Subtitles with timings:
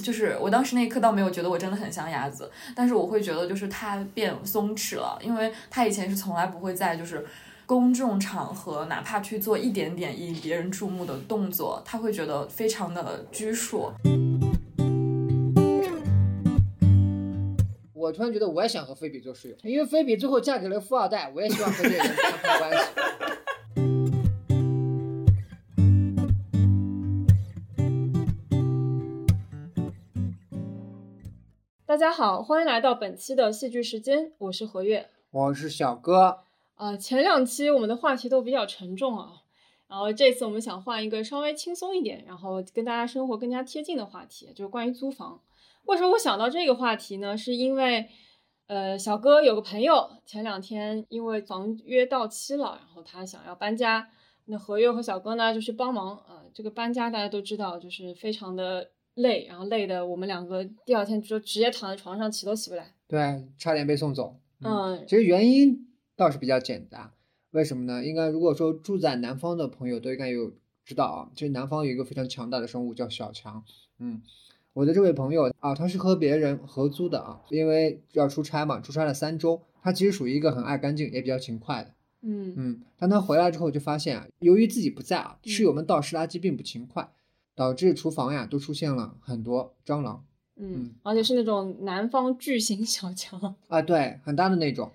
[0.00, 7.24] 就是我当时那一刻倒没有觉得我真的很像鸭子，但是我会觉得就是他变松弛了，因为他以前是从来不会在就是
[7.66, 13.92] 公众场合哪怕去做一点点引别人注目的动作，他会觉得非常的拘束。
[17.92, 22.88] 我突然觉得我也想和菲比做室友，因为菲比最后嫁给了富二代，我也希望和这个人发生关系。
[32.00, 35.10] 家好，欢迎来到本期的戏剧时间，我是何月。
[35.32, 36.38] 我是小哥，
[36.76, 39.42] 呃，前两期我们的话题都比较沉重啊，
[39.86, 45.42] 然后这次我们想换一个稍微轻松一点，然后跟大家生活更加贴近的话题，就是关于租房。
[45.84, 47.36] 为什么我想到这个话题呢？
[47.36, 48.08] 是因为，
[48.68, 54.08] 呃，小哥有个朋友前两天因为房约到期了，然后他想要搬家，
[54.46, 56.16] 那何月和小哥呢就去帮忙。
[56.26, 62.94] 呃，这个搬家大家都知道，就是非常的累，然后累的我们两个第二天就直接躺在床上起都起不来。
[63.06, 64.36] 对，差点被送走。
[64.62, 67.10] 嗯，其实原因倒是比较简单，
[67.50, 68.04] 为什么呢？
[68.04, 70.52] 应该如果说住在南方的朋友都应该有
[70.84, 73.64] 知道啊，就是南方有一个非常强大的生物叫小强。
[73.98, 74.20] 嗯，
[74.72, 81.94] 我的这位朋友啊，他是和别人合租的啊，因为要出差嘛，出差了三周，他其实属于一个很爱干净也比较勤快的。
[82.22, 87.10] 嗯嗯，但他回来之后就发现啊，由于自己不在啊，室友们倒拾垃圾并不勤快，
[87.60, 90.24] 导致厨房呀都出现了很多蟑螂。
[90.56, 93.54] 嗯，而且是那种南方巨型小强。
[93.68, 94.92] 啊，对，很大的那种。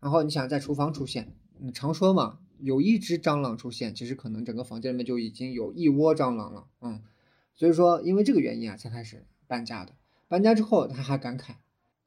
[0.00, 7.00] 然后你想在厨房出现，嗯，常说嘛，有一只蟑螂出现，其实可能整个房间里面就已经有一窝蟑螂了，嗯。
[7.54, 9.92] 所以说，因为这个原因啊，才开始搬家的。
[10.26, 11.54] 搬家之后，他还感慨，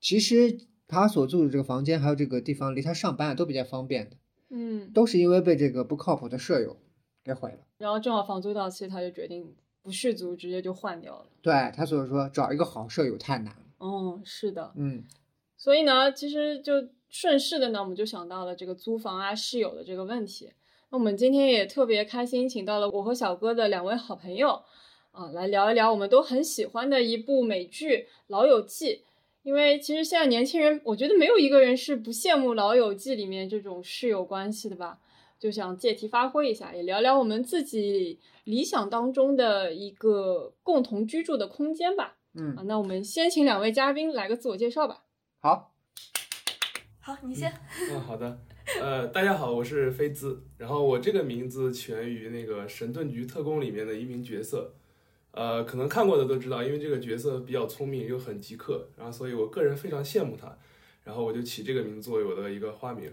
[0.01, 4.17] 其实他所住的这个房间还有这个地方离他上班啊都比较方便的，
[4.49, 6.75] 嗯，都是因为被这个不靠谱的舍友
[7.23, 7.59] 给毁了。
[7.77, 11.25] 然后正好房租到期，他就决定不续租，直接就换掉了。
[11.41, 15.03] 对他所以说找一个好舍友太难了，哦，是的，嗯，
[15.57, 16.73] 所以呢，其实就
[17.09, 20.51] 顺势的呢，我们就想到了这个租房啊、室友的这个问题。
[20.91, 24.61] 那我们今天也特别开心，请到了我和小哥的两位好朋友，
[25.11, 27.97] 啊，来聊一聊我们都很喜欢的一部美剧
[28.27, 28.85] 《老友记》。
[29.43, 34.99] 因为其实现在年轻人，我觉得没有一个人是不羡慕《老友记》里面这种室友关系的吧。
[35.41, 42.15] 就想借题发挥一下，也聊聊我们自己理想当中的一个共同居住的空间吧。
[42.35, 45.03] 嗯啊，那我们先请两位嘉宾来个自我介绍吧。
[45.39, 45.73] 好，
[46.99, 47.51] 好，你先。
[47.89, 48.39] 嗯，好的。
[48.79, 50.43] 呃，大家好，我是菲兹。
[50.59, 54.75] 然后我这个名字起源于那个《神盾局特工》里面的一名角色。
[55.31, 60.55] 呃，可能看过的都知道，因为这个角色比较聪明又很极客，然后所以我个人非常羡慕他，
[61.03, 63.11] 然后我就起这个名字作为我的一个花名。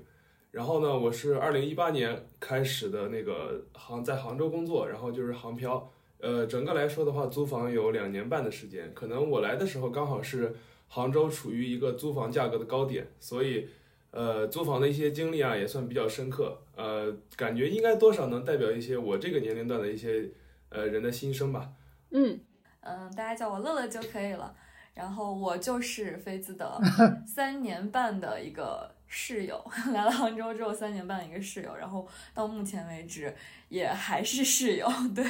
[0.50, 5.91] 然后呢，我是二零一八年开始的那个杭在杭州工作，然后就是杭漂。
[6.20, 8.92] 呃，整个来说的话，租房有两年半的时间。
[8.94, 10.54] 可能我来的时候刚好是
[10.88, 13.69] 杭州处于一个租房价格的高点，所以
[14.10, 16.58] 呃，租房的一些经历啊也算比较深刻。
[16.75, 20.28] 呃，感觉应该多少能代表一些我这个年龄段的一些
[20.70, 21.70] 呃人的心声吧。
[22.10, 22.41] 嗯，
[22.81, 24.56] 嗯，大家叫我乐乐就可以了。
[24.94, 26.81] 然后我就是飞兹的
[27.25, 33.34] 三年半的一个室友， 来了杭州之后三年半的一个室友，然后到目前为止
[33.69, 34.86] 也还是室友。
[35.14, 35.24] 对，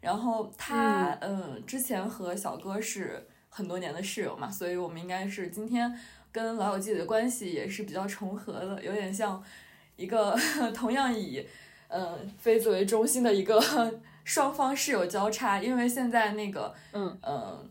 [0.00, 5.98] 然后他嗯，之前和小哥是很多年的室友嘛，所以我们应该是今天
[6.30, 9.42] 跟老友记的关系也是比较重合的，有点像
[9.96, 10.36] 一个
[10.72, 11.46] 同样以
[11.88, 13.60] 呃妃子为中心的一个。
[14.24, 17.68] 双方室友交叉，因为现在那个，嗯嗯，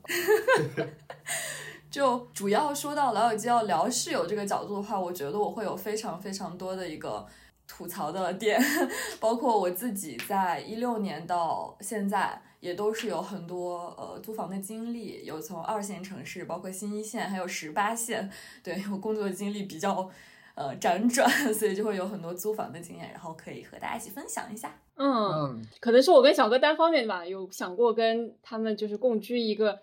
[1.92, 7.28] 就主要说到老友记要聊室友这个角度的话，我觉得我会有非常非常多的一个
[7.68, 8.60] 吐槽的点，
[9.20, 18.32] 包括我自己在一六年到现在也都是有很多呃租房的经历，有从二线城市，包括新一线，还有十八线，
[18.64, 20.10] 对我工作的经历比较
[20.56, 24.74] 呃辗转，所以就会有很多租房的经验，然后可以和大家一起分享一下。
[24.96, 29.82] 嗯，嗯，可能是我跟小哥单方面吧，有想过跟他们就是共居一个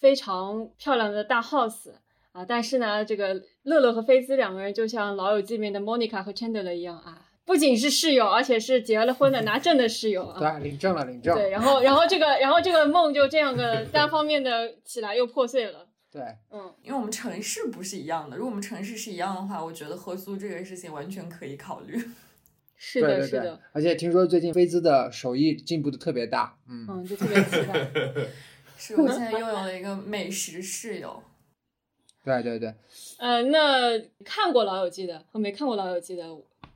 [0.00, 1.90] 非常漂亮的大 house
[2.32, 10.38] 啊，但是呢，这个乐乐和菲兹两个人就像《老友记》里面的 Monica 和 Chandler 一样啊，不仅是室友，而且是结了婚的拿证的室友啊。
[10.38, 11.34] 对，领证了，领证。
[11.34, 15.86] 对，然后然后这个然后这个梦就这样个单方面的起来又破碎了。
[16.10, 22.00] 对，嗯，因为我们城市不是一样的，如果我们城市是一样的话，我觉得合租这个事情完全可以考虑。
[22.82, 27.90] 是的，是的，，而且听说最近菲兹的手艺进步的特别大，嗯，嗯，就特别期待。
[28.80, 31.22] 是我现在拥有了一个美食室友，
[32.24, 32.74] 对对对，
[33.18, 36.26] 呃，那看过《老友记》的和没看过《老友记》的，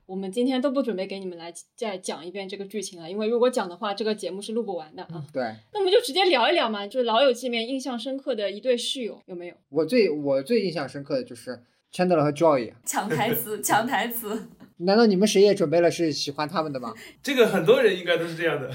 [0.07, 5.25] 我们今天都不准备给你们来再讲一遍这个剧情了，因为如果讲的话，这个节目是录不完的啊。
[5.33, 5.43] 对
[5.73, 9.55] 那我们就直接聊一聊嘛，就是《老友记》里面印象深刻的一对室友有没有？
[9.71, 11.59] 我最我最印象深刻的就是
[11.93, 12.73] Chandler 和 Joy。
[12.85, 14.49] 抢台词，抢台词。
[14.79, 16.93] 难道你们谁也准备了是喜欢他们的吗？
[17.23, 18.71] 这个很多人应该都是这样的。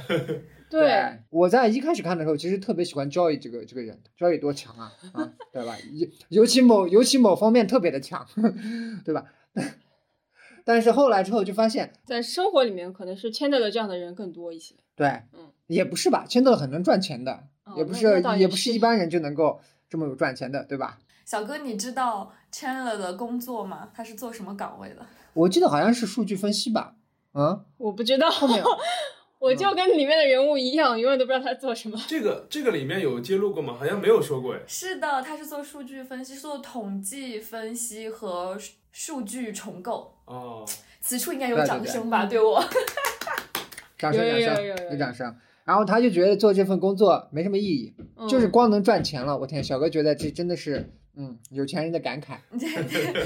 [0.70, 5.76] 对，我在一开始看的时候，其实特别喜欢 Joy 这个这个人，Joy 多强啊啊，对吧？
[5.94, 8.26] 尤尤其某尤其某方面特别的强，
[9.04, 9.26] 对吧？
[10.64, 14.76] 但是后来之后就发现，在生活里面可能是 Chandler 这样的人更多一些。
[14.96, 21.00] 对，嗯，也不是吧，Chandler 很能赚钱的，哦也不是也也不是是一般人就能够这么有赚钱的，对吧？
[21.26, 23.90] 小哥，你知道 Chandler 的工作吗？
[23.94, 25.04] 他是做什么岗位的？
[25.34, 26.96] 我记得好像是数据分析吧，
[27.34, 28.64] 嗯，我不知道，后面
[29.40, 31.98] 我就跟里面的人物一样，永远都不知道他做什么。
[32.08, 33.74] 这个这个里面有揭露过吗？
[33.80, 34.60] 好像没有说过哎。
[34.68, 40.14] 是的，他是做数据分析，做统计分析和数数据重构。
[40.26, 40.66] 哦，
[41.00, 42.26] 此处应该有掌声吧？
[42.26, 42.62] 对我，
[43.98, 45.34] 掌声有掌声有有有有掌声。
[45.64, 49.38] 然后他就觉得做这份工作没什么意义，嗯就是光能赚钱了。
[49.38, 52.38] 我天，小哥觉得这真的是，嗯，有钱人的感慨。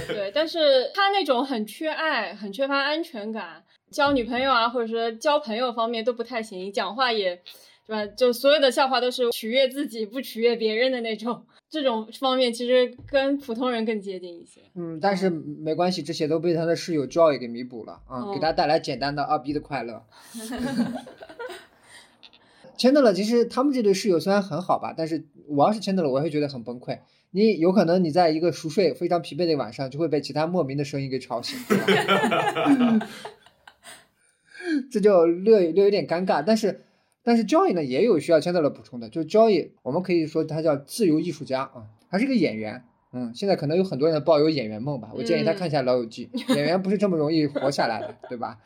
[0.08, 7.40] 对，但是他那种很缺爱、很缺乏安全感，交女朋友啊，或者说交朋友方面都不太行，讲话也，
[7.86, 8.04] 对吧？
[8.18, 11.46] 就所有的笑话都是取悦自己，不取悦别人的那种。
[11.70, 14.62] 这种方面其实跟普通人更接近一些。
[14.76, 20.04] 嗯，但是没关系，这些都被他的室友 Joy 给弥补了啊，嗯给他带来简单的二逼的快乐。
[22.78, 27.00] Chandler 其实他们这对室友虽然很好吧，但是我要是 Chandler，我会觉得很崩溃。
[27.36, 31.58] 你有可能你在一个熟睡非常疲惫的晚上，就会被其他莫名的声音给吵醒，
[34.92, 36.44] 这就略略有点尴尬。
[36.46, 36.82] 但是
[37.24, 42.84] 但是 Joy 呢也有需要 Chandler 补充的，就是 Joy 我们可以说他叫自由艺术家啊，他是个演员。
[43.16, 48.58] 嗯，现在可能有很多人抱有演员梦吧，我建议他看一下《老友记 》演员不是这么容易活下来的，对吧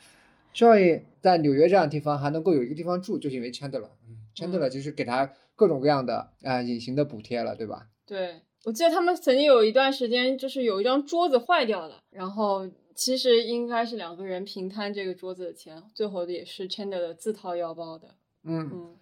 [0.54, 3.90] ？Joy 在纽约这样的地方还能够有一个地方住，就是因为 Chandler。
[4.08, 7.88] 嗯，Chandler 就是给他各种各样的啊、呃隐形的补贴了，对吧？
[8.06, 18.16] 对，我记得他们曾经有一段时间，就是有一张桌子坏掉了，然后其实应该是两个人平摊这个桌子的钱，最后也是 Chandler 自掏腰包的。
[18.44, 18.96] 嗯，嗯，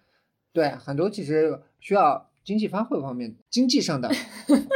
[0.52, 4.08] 对，很多其实需要经济发挥方面经济上的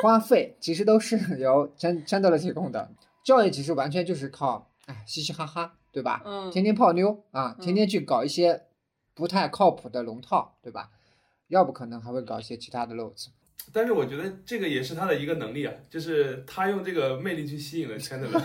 [0.03, 2.91] 花费， 其实都是由 Chan- Chandler 提供的。
[3.25, 6.23] 教育其实完全就是靠哎嘻嘻哈哈，对吧？
[6.25, 8.65] 嗯天天泡妞啊，天嗯天去搞一些
[9.15, 10.91] 不太靠谱的龙套，对吧？
[11.49, 13.29] 要不可能还会搞一些其他的漏子。
[13.73, 18.41] 但是我觉得这个也是他的一个能力啊，就是他用这个魅力去吸引了 Chandler。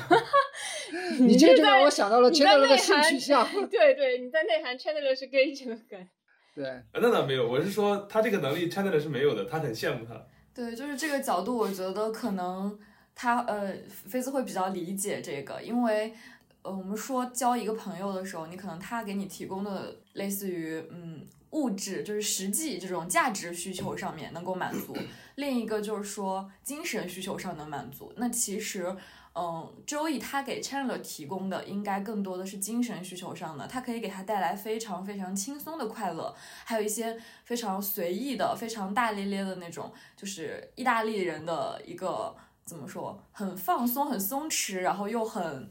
[1.19, 3.47] 你这就让我想到了你在 Chandler 的内性涵取向。
[3.69, 6.07] 对对，你在内涵 Chandler 是 gay 这个梗。
[6.53, 10.25] 对，啊那倒没有，我是说他这个能力 Chandler 是没有的，他很羡慕他。
[10.53, 12.79] 对，就是这个角度，我觉得可能
[13.13, 16.13] 他呃，菲兹会比较理解这个，因为
[16.61, 24.95] 呃，我们说交一个朋友的时候，你可能他给你提供的类似于嗯物质，就是实际这种价值需求上面能够满足，
[25.35, 28.13] 另一个就是说精神需求上能满足。
[28.17, 28.95] 那其实。
[29.37, 36.33] 嗯，Joey 他给 Chandler 提供的应该更多的是精神需求上的，他可以给他带来非常非常轻松的快乐，
[36.63, 42.33] 还有一些非常随意的、非常大咧咧的那种，就是意大利人的一个
[42.63, 45.67] 怎么说，很放松、很松弛，然后又很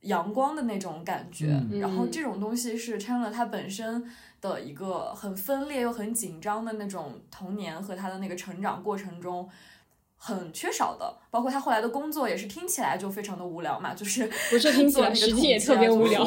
[0.00, 1.46] 阳光的那种感觉。
[1.70, 4.06] 嗯然后这种东西是 Chandler 他本身
[4.40, 9.48] 的一个很分裂又很紧张的那种童年和他的那个成长过程中。
[10.20, 16.22] 很缺少的，包括他后来的工作也是听起来就非常的无聊嘛，就是不是听起 做那个来实际也统计啊做特别无聊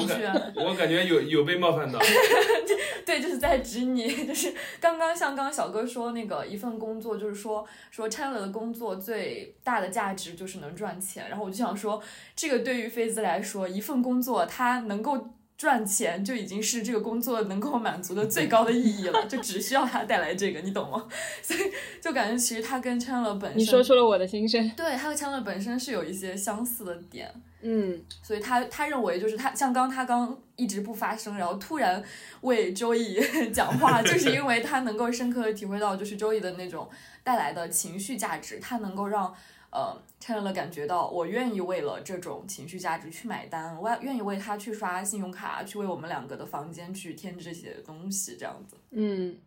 [0.65, 2.00] 我感觉有有被冒犯到。
[3.05, 12.01] 对，就是在指你，就是刚刚像刚刚小哥说那个一份工作，就是说说 Chandler 的工作最大的价值就是能赚钱，然后我就想说，
[12.33, 15.31] 这个对于菲兹来说，一份工作他能够。
[15.61, 21.05] 赚钱就已经是这个工作能够满足的最高的意义了，就只需要他带来这个，你懂吗？
[21.43, 21.59] 所以
[22.01, 24.67] 就感觉其实他跟 Chandler 本身，你说出了我的心声。
[24.75, 32.03] 对他和 Chandler 本身是有一些相似的点，嗯，所以他他认为就是他像刚他刚一直不发声，然后突然
[32.41, 33.21] 为周易
[33.53, 36.89] 讲话，就是因为他能够深刻的体会到就是周易的那种
[37.23, 39.31] 带来的情绪价值，他能够让
[39.71, 48.75] 呃查理乐感觉到我愿意为了这种情绪价值去买单，我愿意为他去刷信用卡，去为我们两个的房间去添置这些东西，这样子。
[48.91, 49.37] 嗯，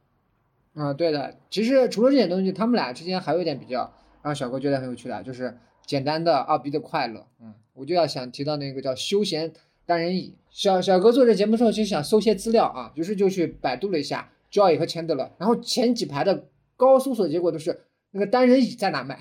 [0.75, 1.39] 啊，对的。
[1.51, 7.27] 其实除了这点东西，他们俩之间还有一点比较让小哥觉得很有趣的，就是简单的二逼的快乐。
[7.41, 9.53] 嗯，我就要想提到那个叫休闲
[9.87, 10.35] 单人椅。
[10.51, 19.21] 小小哥做这节目的时候，其实想搜些资料啊，于是就去百度了一下 Joy 和查理乐然后前几排的高搜索结果都是那个单人椅在哪买。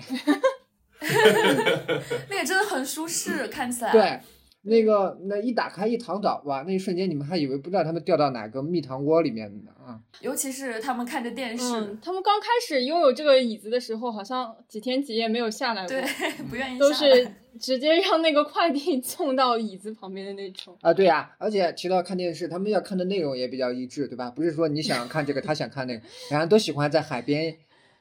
[2.30, 3.92] 那个真的很舒适，看起来。
[3.92, 4.20] 对，
[4.62, 10.00] 那个那一打开一躺倒，哇，那一瞬间你们还以为不知道他们掉到哪个蜜糖窝里面呢啊！
[10.20, 16.02] 尤其是他们看着电视，嗯，他们刚开始拥有这个椅子的时候，好像几天几夜没有下来过，对，
[16.48, 17.28] 不愿意都下来是
[17.60, 20.76] 直接让那个快递送到椅子旁边的那种。
[20.80, 24.30] 啊，对呀、而且提到看电视，他们要看的内容也比较一致，对吧？
[24.30, 27.54] 不是说你想看这个，他想看那个，两人都喜欢在海边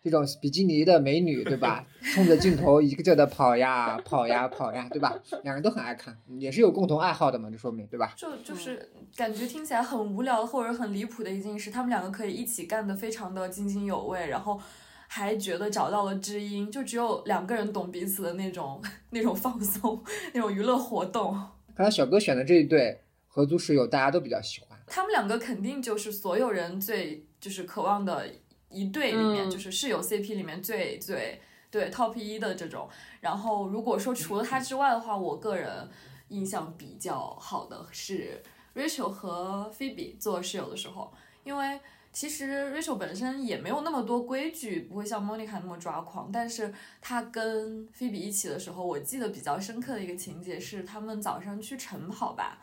[0.03, 1.85] 这种比基尼的美女，对吧？
[2.13, 5.17] 冲着镜头一个劲的跑呀跑呀跑呀，对吧？
[5.43, 8.13] 两人都很爱看，也是有共同爱好的嘛，这说明对吧？
[8.17, 14.59] 就就是感觉听起来很无聊或者很离谱的一件事，他们两个可以一起干得非常的津津有味，然后
[15.07, 21.33] 还觉得找到了知音，就只有两个人懂彼此的那种那种放松，那种娱乐活动。
[21.73, 24.77] 刚才小哥选的这一对合租室友，大家都比较喜欢。
[24.85, 28.27] 他们两个肯定就是所有人最就是渴望的
[28.73, 31.39] 一对里面，嗯就是室友 CP 里面最最
[31.71, 32.89] 对 top 一的这种。
[33.21, 35.89] 然后如果说除了他之外的话，我个人
[36.29, 38.41] 印象比较好的是
[38.75, 41.13] Rachel 和 Phoebe 做室友的时候，
[41.43, 41.79] 因为
[42.11, 52.59] 其实 Rachel 本身也没有那么多规矩，不会像 Monica 那么抓狂，但是她跟 Phoebe 一起的时候，我记得比较深刻的一个情节是他们早上去晨跑吧，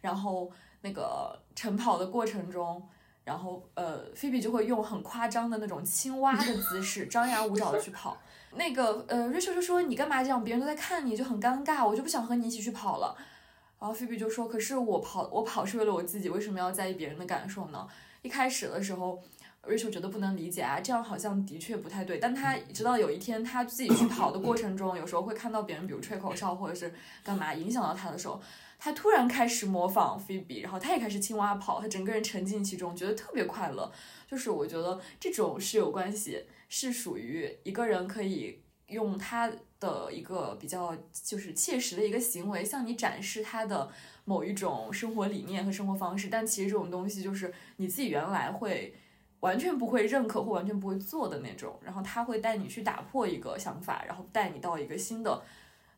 [0.00, 0.50] 然后
[0.82, 2.82] 那个晨跑的过程中。
[3.24, 8.16] 然后，呃，菲比就会用很夸张的那种青蛙的姿势，张牙舞爪的去跑。
[8.54, 10.42] 那个，呃，Rachel 就说：“你干嘛这样？
[10.42, 13.16] 别人都在看你，就很尴尬，我就不想和你一起去跑了。”
[13.80, 17.86] 然后菲比就说：“可是我跑，我跑是为了我自己，为什么要在意别人的感受呢？”
[18.22, 19.22] 一开始的时候
[19.66, 22.18] ，Rachel 觉得不能理解啊，这样好像的确不太对。
[22.18, 26.92] 但他直到有一天他自己去跑的过程中，有时候会看到别人，比如吹口哨或者是
[27.24, 28.40] 干嘛影响到他的时候，
[28.84, 33.92] 他突然开始模仿菲比，然后他也开始青蛙跑，他整个人沉浸其中，觉得特别快乐。
[34.26, 39.48] 就是我觉得这种室友关系是属于一个人可以用他
[39.78, 43.88] 的一个比较就是切实的一个行为，向你展示他的
[44.24, 46.26] 某一种生活理念和生活方式。
[46.28, 48.96] 但其实这种东西就是你自己原来会
[49.38, 55.40] 完全不会认可或完全不会做的那种，然后他会带你去打破一个想法，然后带你到一个新的。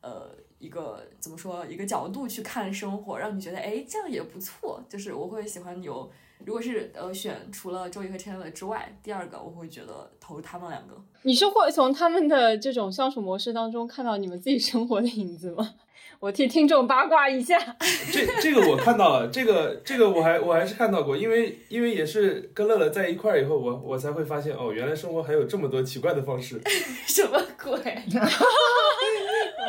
[0.02, 4.82] 呃，一个怎么说，一个角度去看生活，让你觉得，哎，这样也不错。
[4.88, 6.10] 就是我会喜欢有，
[6.44, 10.94] 如果是呃选除了周易和 Chandler 之外，第二个我会觉得投他们两个。
[11.22, 15.74] 你是会从他们的这种相处模式当中看到你们自己生活的影子吗？
[16.20, 17.58] 我替听众八卦一下。
[18.12, 26.60] 这这个我看到了，这个这个我还我还是看到过，因为因为也是跟乐乐在一块儿以后，我我才会发现哦，原来生活还有这么多奇怪的方式。
[27.06, 27.78] 什么鬼？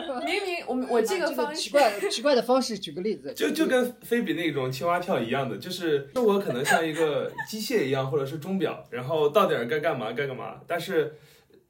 [0.25, 10.61] 明明我我这个啊方式，奇怪奇怪的方式，举个例子，就就跟菲比那种青蛙跳一样的，就是生活可能像一个机械一样，或者是钟表，然后到点儿该干嘛该干嘛。
[10.67, 11.15] 但是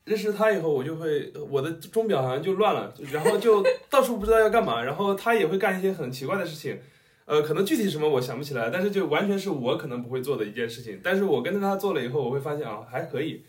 [0.05, 6.79] 认识他以后，我就会我的钟表好像就乱了，然后就到处不知道要干嘛，然后他也会干一些很奇怪的事情。
[7.25, 10.99] 呃，可能具体什么我想不起来，但是就完全是我可能不会做的一件事情。
[11.03, 13.43] 但是我跟着他做了以后，我会发现啊，还可以。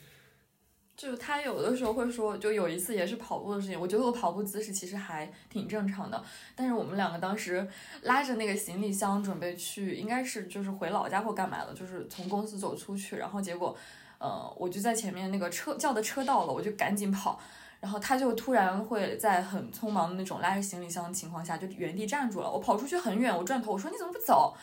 [0.96, 6.24] 就他有的时候会说，就有一次也是跑步的事情，我觉得我跑步姿势其实还挺正常的，
[6.54, 7.68] 但是我们两个当时
[8.02, 13.76] 拉着那个行李箱准备去，应该是就是回老家或干嘛的，就是从公司走出去，然后结果，
[14.18, 17.38] 呃，我就在前面那个车叫的车到了，我就赶紧跑。
[17.78, 22.50] 然后他就突然会在很匆忙的那种拉着行李箱的情况下，就原地站住了。
[22.50, 24.56] 我跑出去很远，我转头我说你怎么不走？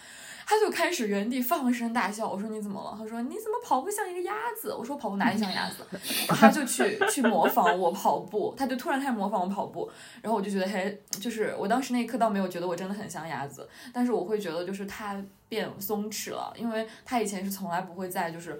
[0.45, 2.29] 他就开始原地放声大笑。
[2.29, 2.95] 我说你怎么了？
[2.97, 4.73] 他说你怎么跑步像一个鸭子？
[4.73, 5.85] 我说跑步哪里像鸭子？
[6.27, 9.89] 然 后他就去去模仿我跑步，他就突然开始模仿我跑步。
[10.21, 18.59] 然后我就觉得嘿，就是我当时那一刻倒没有觉得我真的很像鸭子，但是我会觉得就是他变松弛了，因为他以前是从来不会在就是。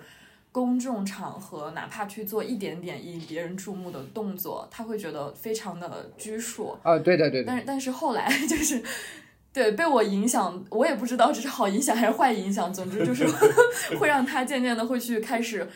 [0.54, 6.78] 公众场合，哪怕去做一点点引别人注目的动作，他会觉得非常的拘束。
[6.84, 8.80] 啊，对的对的，但是但是后来 就是，
[9.54, 12.74] 对被我影响，我也不知道这是好影响还是坏影响。
[12.74, 13.26] 总之就是
[14.00, 15.70] 会让他渐渐的会去开始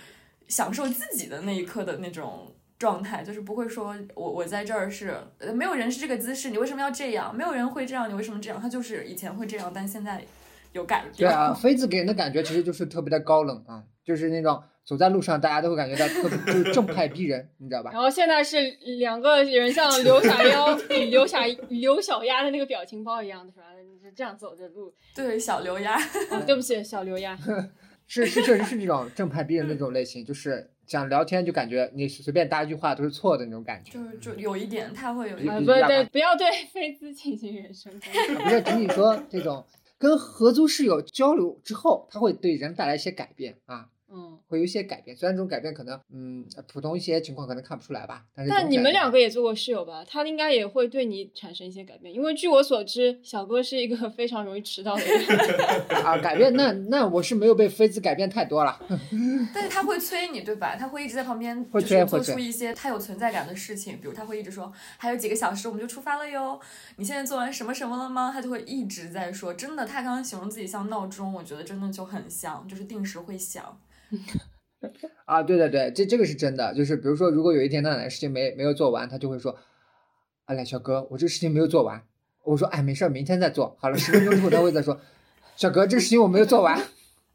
[0.47, 5.15] 享受自己的那一刻的那种状态，就是不会说我我在这儿是
[5.53, 7.35] 没有人是这个姿势，你为什么要这样？
[7.35, 8.59] 没有人会这样，你为什么这样？
[8.59, 10.25] 他就是以前会这样，但现在
[10.73, 11.27] 有感觉对。
[11.27, 17.91] 啊，妃子给人的感觉其实就是特别的高冷啊，就是那种走在路上大家都会感觉到特别 就是正派逼人，你知道吧？
[17.91, 18.57] 然后现在是
[18.99, 20.75] 两个人像刘小妖、
[21.09, 23.65] 刘小刘小丫的那个表情包一样的，是吧？
[23.91, 24.93] 你是这样走着路。
[25.15, 25.95] 对小刘丫，
[26.31, 27.37] 哦， 对不起，小刘丫。
[28.09, 33.91] 是是确实是这种正派逼人的那种类型，就是想聊天就感觉你随便搭一句话都是错的那种感觉。
[33.91, 38.35] 就是就有一点，他会有一啊，点不对，不要对菲兹进行人身攻击。
[38.41, 39.61] 不是仅仅说这种
[39.97, 43.89] 跟合租室友交流之后，他会对人带来一些改变啊。
[44.09, 45.15] 嗯，会有一些改变。
[45.15, 50.03] 虽然这种改变可能，嗯，普通一些情况可能看不出来吧，但是你们两个也做过室友吧？
[50.07, 55.17] 他应该也会对你产生一些改变，因为据我所知，小哥是一个 非常容易迟到的人。
[56.05, 58.79] 啊改变，那那我是没有被妃子改变太多了。
[59.53, 60.75] 但是他会催你，对吧？
[60.77, 66.59] 他会一直在旁边，会就是做催会催出一些他有存在感的事情，比如他会一直说还有几个小时我们就出发了哟，
[66.95, 68.31] 你现在做完什么什么了吗？
[68.33, 69.53] 他就会一直在说。
[69.53, 73.77] 真的，他刚刚形容自己像闹钟，我觉得真的就很像，就是定时会响。
[75.25, 76.73] 啊，对对对，这这个是真的。
[76.73, 79.57] 就是比如说，如果有一天他哪个事情没没有做完，他就会说
[80.45, 82.01] ：“哎来，小哥，我这个事情没有做完。”
[82.45, 84.99] 我说：“哎，没事儿，明天再做。”好了，十分钟之后他会再说
[85.57, 86.81] ：“小哥，这个事情我没有做完。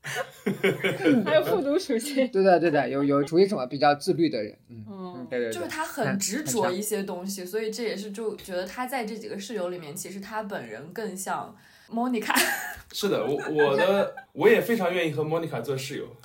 [1.25, 2.27] 还有复读属性”。
[2.33, 11.55] 对的对的，有有属于什么比较自律的人，嗯对对对，就是他很很执着一些东西，所以这也是就觉得他在这几个室友里面，其实他本人更像
[11.93, 12.35] Monica。
[12.93, 16.07] 是的，我我的我也非常愿意和莫妮卡做室友。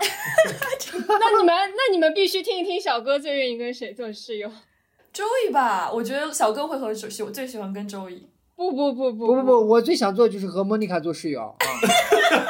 [1.08, 4.52] 那你们那你们必须听一听小哥最愿意跟谁做室友。
[5.14, 8.28] 周易吧，我觉得小哥会和周喜最喜欢跟周易。
[8.56, 11.56] 不不不不不不不，我最想做就是和莫妮卡做室友啊！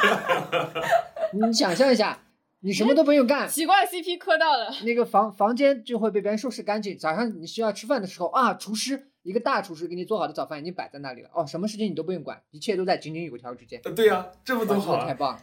[1.32, 2.18] 你想象一下，
[2.60, 4.74] 你什么都不用干，奇怪 CP 磕到了。
[4.84, 6.98] 那个房房间就会被别人收拾干净。
[6.98, 11.28] 早上你需要吃饭的时候啊，厨师一个大厨师给你做好的早饭已经摆在那里了。
[11.34, 13.78] 哦，什么事情你都不用管，一切都在井井有条之间。
[13.84, 15.06] 呃对呀、这不多哇好啊！
[15.06, 15.40] 太棒了！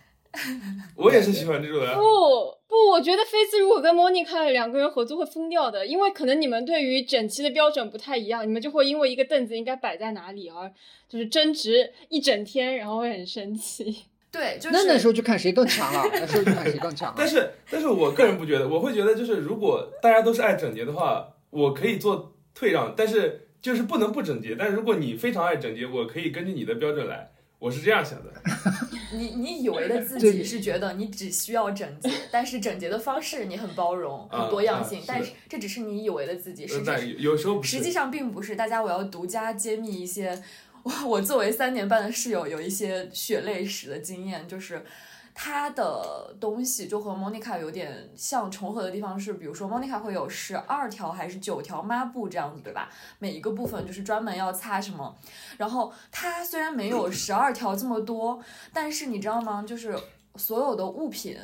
[0.95, 2.01] 我也是喜欢这种人不。
[2.67, 10.69] 不，我觉得菲兹如果跟莫妮卡两个人合作会疯掉的，因为可能你们对于整齐的标准不太一样，你们就会因为一个凳子应该摆在哪里而
[11.07, 14.05] 就是争执一整天，然后会很生气。
[14.29, 17.15] 对，就是那那时候就看谁更强了，那时候就看谁更强了。
[17.17, 24.55] 但是，但是我个人不觉得，我会觉得就是如果大家都是爱整洁的话，我可以做退让，但是就是不能不整洁。
[24.55, 28.31] 但是如果你非常爱整洁，我可以根据你的标准来，我是这样想的。
[29.17, 38.55] 你你以为的自己是觉得你只需要整洁，但是整洁的方式你很包容、啊很多样性啊，但是是这只是你以为的自己，实际有有时候实际上并不是。
[38.55, 40.39] 大家，我要独家揭秘一些
[40.83, 44.85] 我我作为三年半的室友有一些血泪史的经验，就是。
[45.37, 52.89] 他的东西就和 Monica 有点像重合的地方是，比如说 Monica 会有十二条还是九条抹布这样子，对吧？
[53.19, 55.13] 每一个部分就是专门要擦什么。
[55.57, 59.61] 然后它虽然没有十二条这么多，但是你知道吗？
[59.67, 59.99] 就是
[60.37, 61.37] 所有的物品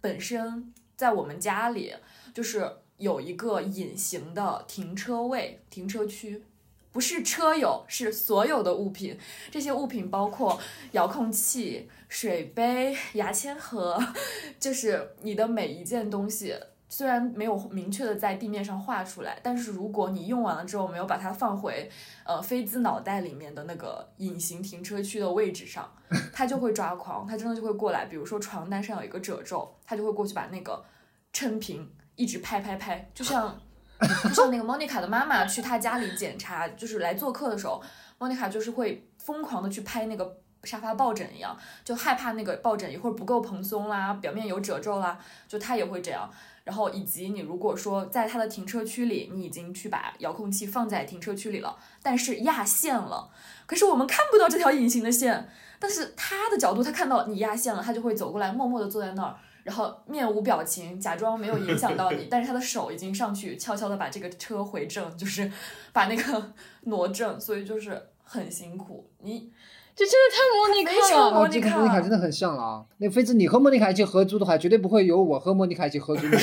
[0.00, 1.94] 本身在我们家里
[2.34, 6.42] 就是有一个隐形的停车位、停车区。
[6.90, 9.16] 不是车友，是所有的物品。
[9.52, 10.58] 这些物品包括
[10.92, 13.98] 遥控器、水杯、 牙签盒，
[14.58, 16.54] 就是你的每一件东西。
[16.90, 21.86] 虽然没有明确的在地面上画出来，但是如果你用完了之后没有把它放回
[22.24, 25.86] 呃菲兹脑袋里面的那个隐形停车区的位置上，
[26.32, 28.06] 他就会抓狂，他真的就会过来。
[28.06, 30.82] 比如说床单上有一个褶皱，他就会过去把那个
[31.30, 33.60] 撑平，一直拍拍拍，就像
[34.00, 37.82] 就像那个莫妮卡的妈妈去她家里检查，就是来做客的时候
[38.16, 46.30] 莫妮卡就是会疯狂的去拍那个沙发抱枕一样，就害怕那个抱枕一会儿不够蓬松啦，表面有褶皱啦，就他也会这样。
[46.64, 53.30] 然后以及你如果说在它的停车区里，你已经去把遥控器放在停车区里了，但是压线了，
[53.64, 59.34] 可是我们看不到这条隐形的线，但是他的角度他看到你压线了，他就会走过来默默的坐在那儿。
[59.64, 65.50] 然后面无表情，假装没有影响到你， 但是他的手已经上去，悄悄的把这个车回正，就是
[65.92, 66.52] 把那个
[66.84, 69.10] 挪正，所以就是很辛苦。
[69.20, 69.50] 你
[69.98, 71.32] 这真的太莫妮卡了。
[71.32, 72.84] 莫妮卡莫妮卡真的很像了啊！
[72.98, 76.38] 那菲兹，你和莫妮卡一起合租的话，绝对不会有我和莫妮卡一起合租的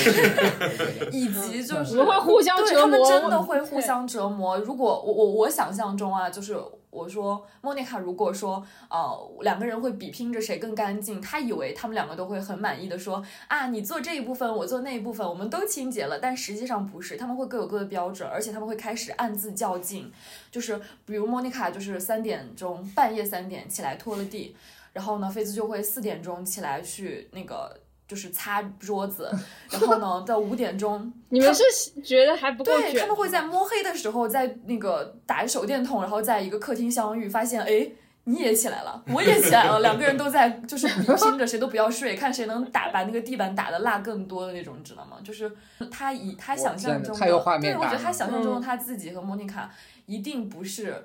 [1.14, 4.58] 以及就是我们会互相对折磨他们真的会互相折磨。
[4.58, 6.58] 如果我我我想象中啊，就是
[6.96, 20.10] 我说莫妮卡如果说呃两个人会比拼着谁更干净，他以为他们两个都会很满意的说啊你做这一部分，我做那一部分，我们都清洁了，但实际上不是，他们会各有各的标准，而且他们会开始暗自较劲，
[20.50, 24.56] 就是比如莫妮卡就是三点钟半夜三点起来拖了地，
[24.94, 27.78] 然后呢菲兹就会四点钟起来去那个。
[28.08, 29.30] 就是擦桌子，
[29.72, 31.64] 然后呢，到五点钟， 你们是
[32.02, 37.90] 觉得还不够对，他们会在摸黑的时候，在那个打着手电筒，然后在一个客厅相遇，发现哎，
[38.26, 45.18] 你也起来了，我也起来了，两个人都在就是比拼着谁都不要睡，看谁能打把那个地板打的蜡更多的那种，你知道吗？
[45.24, 45.52] 就是
[45.90, 49.72] 他以他想象中的，太有画面对，我觉得他想象中的嗯他自己和莫妮卡
[50.06, 51.04] 一定不是。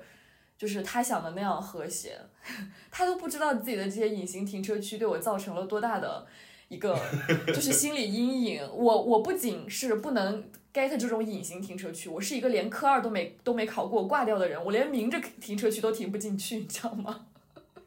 [0.57, 2.15] 就是他想的那样和谐，
[2.91, 6.23] 他都不知道自己的这些隐形停车区对我造成了多大的
[6.71, 6.97] 一个
[7.47, 8.61] 就是心理阴影。
[8.73, 10.41] 我我不仅是不能
[10.73, 17.27] get 这种隐形停车区，我是一个连科二都没都没考过挂掉的人，我连明着停车区都停不进去，你知道吗？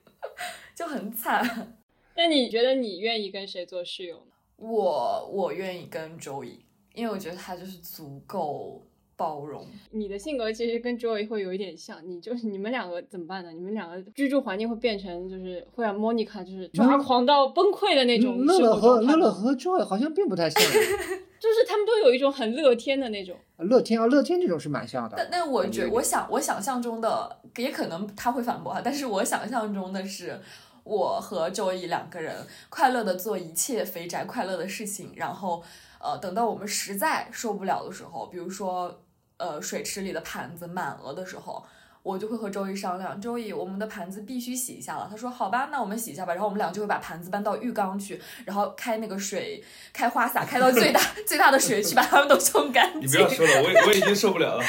[0.76, 1.74] 就很惨。
[2.14, 4.32] 那你觉得你愿意跟谁做室友呢？
[4.56, 6.60] 我我愿意跟周易，
[6.94, 8.82] 因为我觉得他就是足够
[9.16, 9.66] 包容。
[9.90, 13.50] 你的性格其实跟 Joy 会有一点像，你就是你们两个怎么办呢？
[13.52, 20.62] 你们两个居住环境会变成就是会让 Monica 就是抓狂到崩溃的那种乐乐和乐乐和 Joy 好像并不太像。
[21.40, 23.36] 就是他们都有一种很乐天的那种。
[23.58, 25.14] 乐天啊，乐天这种是蛮像的。
[25.16, 30.40] 但但我觉我想我想象中的也可能他会反驳啊，但是我想象中的是。
[30.84, 32.36] 我和周易两个人
[32.68, 35.62] 快乐的做一切肥宅快乐的事情，然后，
[35.98, 39.00] 呃，等到我们实在受不了的时候，比如说，
[39.36, 41.64] 呃，水池里的盘子满了的时候，
[42.02, 45.08] 我就会和周易商量，周易，我们的盘子必须洗一下了。
[45.10, 46.32] 他说好吧，那我们洗一下吧。
[46.32, 53.02] 然后我们俩就会把盘子搬到浴缸去，然后开那个水，开花洒，开到最大 最大的水去，把它们都冲干净。
[53.02, 54.64] 你不要说了，我我已经受不了了。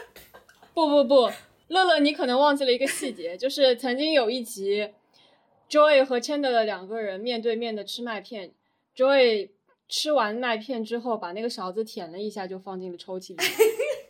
[0.72, 1.30] 不不不，
[1.68, 4.88] 乐乐，你可能忘记了一个细节，就是曾经有一集
[5.68, 8.52] ，Joy 和 Chandler 两个人面对面的吃麦片
[8.96, 9.50] ，Joy
[9.88, 13.36] 吃完麦片之后，把那个勺子舔了一下，就放进了抽屉里，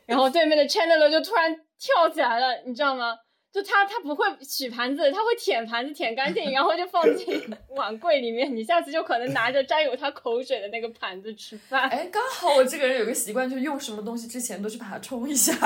[0.09, 3.15] 然后对面的 Chandler 就突然跳起来了，你知道吗？
[3.53, 7.43] 就他他不会洗盘子，他会舔盘子舔干净，然后就放进
[7.77, 8.55] 碗柜里面。
[8.55, 11.89] 你下次就可能拿着沾有他口水的那个盘子吃饭。
[11.91, 15.53] 哎，刚好我这个人有个习惯，就是用什么东西之前都去把它冲一下。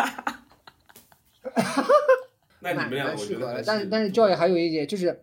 [2.61, 3.65] 蛮那你们俩，我觉得还适合。
[3.67, 5.23] 但是但是 Joy 还有一点就是，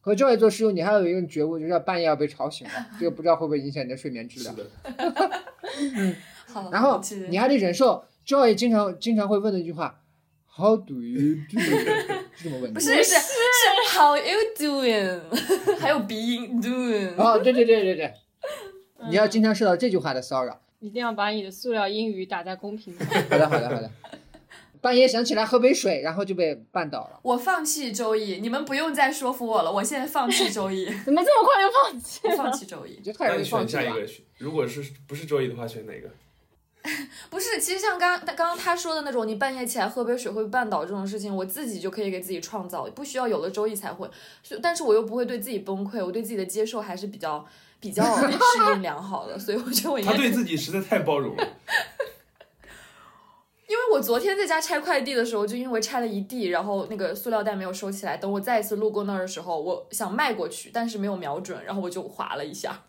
[0.00, 4.56] 和教育做室友，你还有一个觉悟，就是要半夜要被吵醒了，这个不知道会不会影响你的睡眠质量。
[4.56, 4.62] 是
[5.92, 6.16] 的，
[6.48, 10.02] 好，然后你还得忍受 Joy 经常经常会问的一句话
[10.54, 11.58] ，How do you do？
[12.36, 12.72] 是这么问的。
[12.74, 15.20] 不是是是 How you doing？
[15.80, 17.14] 还有鼻音 doing。
[17.16, 18.12] 哦，对对对对对，
[18.98, 20.60] 嗯你要经常受到这句话的骚扰。
[20.80, 23.08] 一定要把你的塑料英语打在公屏上。
[23.30, 23.90] 好的好的好的。
[24.82, 27.18] 半夜想起来喝杯水，然后就被绊倒了。
[27.22, 32.20] 我放弃周易，你们不用再说服我了，我现在放弃周易，怎么这么快就放弃？
[32.36, 33.00] 放弃周易。
[33.00, 33.88] 就太容易那你放弃了吧。
[33.88, 36.10] 选下一个，如果是不是周易的话，选哪个？
[37.30, 44.08] 不是，其实像刚刚刚刚他说的那种，你半夜起来喝杯水会绊倒这种事情，我自己就可以给自己创造，不需要有了周易才会。
[44.42, 47.46] 所以但是我又不会对自己崩溃，我对自己的接受还是比较
[47.80, 51.46] 比较 适应良好的，所以我觉得我应该他对自己实在太包容了。
[53.68, 58.16] 因为我昨天在家拆快递的时候，就因为拆了一地，然后那个塑料袋没有收起来。
[58.16, 62.84] 等我再一次路过那儿的时候，我想迈过去，但是没有瞄准，然后我就滑了一下，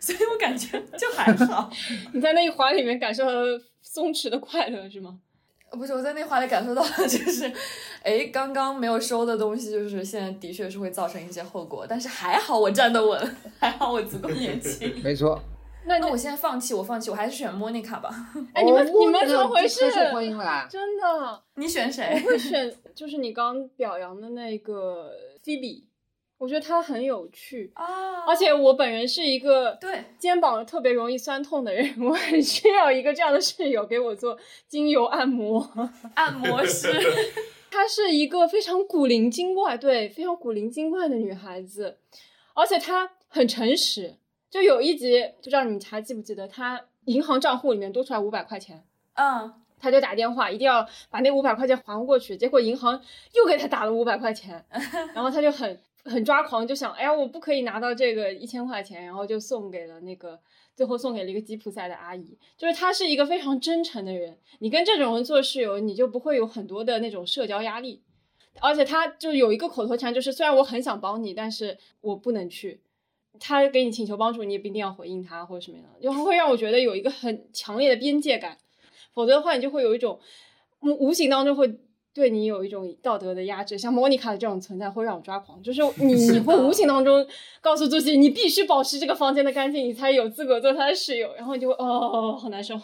[0.00, 1.70] 所以我感觉就还好。
[2.12, 5.18] 你在那一环里面感受到了松弛的快乐是吗？
[5.72, 7.52] 不是我在那环里感受到了，就是，
[8.02, 14.90] 哎，刚刚没有收的东西，就是现在的确是会造成一些后果，但是还好我站得稳， 还好我足够年轻。
[15.04, 15.38] 没错。
[15.84, 18.10] 那那我现在放弃，我放弃，我还是选莫妮卡吧。
[18.52, 19.80] 哎，你们、哦你们怎么回事？
[20.70, 22.22] 真的，你选我谁？
[22.26, 25.10] 会选就是你刚表扬的那个
[25.42, 25.87] 菲比，
[26.38, 35.68] 我觉得她很有趣，啊而且我本人是一个对，肩膀特别容易酸痛的人，我很需要一个这样的室友给我做精油按摩。
[36.14, 36.88] 按摩师。
[37.70, 41.98] 她是一个非常古灵精怪，对，非常古灵精怪的女孩子，
[42.54, 44.16] 而且她很诚实。
[44.50, 48.82] 就有一集，不知道你们还记不记得，她银行账户里面多出来五百块钱，
[49.14, 52.36] 嗯，她就打电话，一定要把那五百块钱还过去。
[52.36, 52.98] 结果银行
[53.34, 54.64] 又给她打了五百块钱，
[55.14, 60.40] 然后她就很很抓狂，就想，哎呀，我不可以拿到这个一千块钱，然后就送给了那个，
[60.74, 62.38] 最后送给了一个吉普赛的阿姨。
[62.56, 68.02] 就是她是一个非常真诚的人，你跟这种人做室友，你就不会有很多的那种社交压力。
[68.60, 72.80] 而且她就有一个口头禅，就是虽然我很想帮你，但是我不能去。
[73.40, 78.58] 他给你请求帮助，你也不一定要回应他或者什么样的，就会让我觉得有一个很强烈的边界感，
[79.12, 80.18] 否则的话，你就会有一种
[80.80, 81.78] 无形当中会
[82.18, 83.78] 对你有一种道德的压制。
[83.78, 87.24] 像莫妮卡的这种存在会让我抓狂，就是 你你会无形当中
[87.60, 92.78] 告诉自己，你必须保持这个房间的干净，你才有资格做他的室友，然后你就会哦，好难受。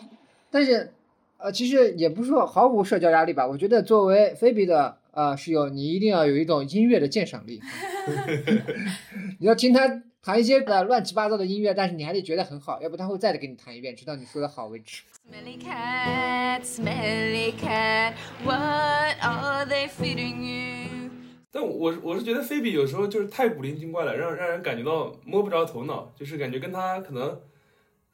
[0.53, 0.93] 但是，
[1.39, 3.45] 呃，其实也不是说毫无社交压力吧。
[3.45, 7.61] 我觉得作为菲比的呃室友，你一定要有一种音乐的鉴赏力。
[9.41, 15.03] 你要听他弹一些呃乱七八糟的音乐，但是你还得觉得很好，要不他会再给你弹一遍，直到你说的好为止。
[15.27, 18.13] Smelly cat, smelly cat,
[18.45, 21.11] what are they feeding you?
[21.51, 27.41] 但我我是觉得菲比有时候就是太古灵精怪了，让让人感觉到摸不着头脑，就是感觉跟他可能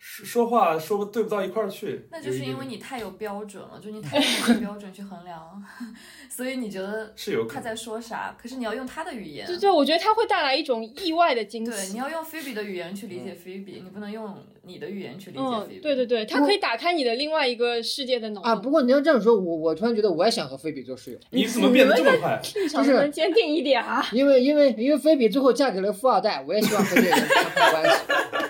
[0.03, 2.07] 说说话说不对不到一块儿去。
[2.11, 5.63] 那就是因为你太有标准了，就你 太用标准去衡量，
[6.31, 9.47] 所以你觉得是有可能他在说啥，可是你要用他的语言。
[9.47, 11.71] 对对我觉得他会带来一种意外的惊喜。
[11.71, 22.41] 对，你要用菲比的语言去理解菲比，你不能用你的语言去理解嗯菲比。，对对对，他可以打开你的另外一个世界的脑啊，不过你要这样说，我我突然觉得我也想和菲比做室友，你怎么变得这么快？
[22.55, 24.03] 立场能不能坚定一点啊？
[24.13, 28.01] 因为因为因为菲比最后嫁给了富二代，我也希望和这个人发生关系。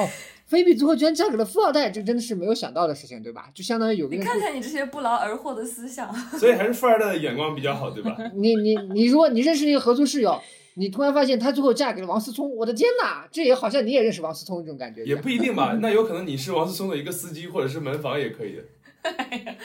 [0.00, 0.08] 哦，
[0.46, 3.50] 菲比最后居然嫁给了富二代，这真的是没有想到的事情，对吧？
[3.54, 8.16] 就相当于有个你人看看你这些不劳而获的思想，所以还是富二代的眼光比较好，对吧？
[8.34, 10.40] 你 你你，如果你认识一个合租室友，
[10.74, 15.22] 你突然发现她最后嫁给了王思聪，我的天哪，这也好像你也认识王思聪这种感觉一也样。
[15.22, 18.62] 不一定吧， 那有可能你是王思聪的一个司机或者是门房也可以的。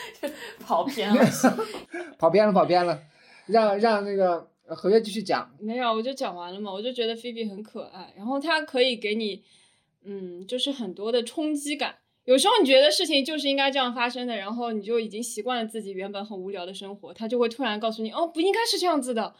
[0.64, 1.24] 跑偏了。
[2.18, 2.98] 跑偏了，跑偏了，
[3.46, 5.50] 让让那个呃何月继续讲。
[5.60, 6.72] 没有，我就讲完了嘛。
[6.72, 9.42] 我就觉得菲比很可爱，然后她可以给你，
[10.06, 11.96] 嗯，就是很多的冲击感。
[12.24, 19.34] 有时候你觉得事情就是应该这样发生的，然后你就已经习惯了自己原本很无聊的生活，他就会突然告诉你，哦，不应该是这样子的，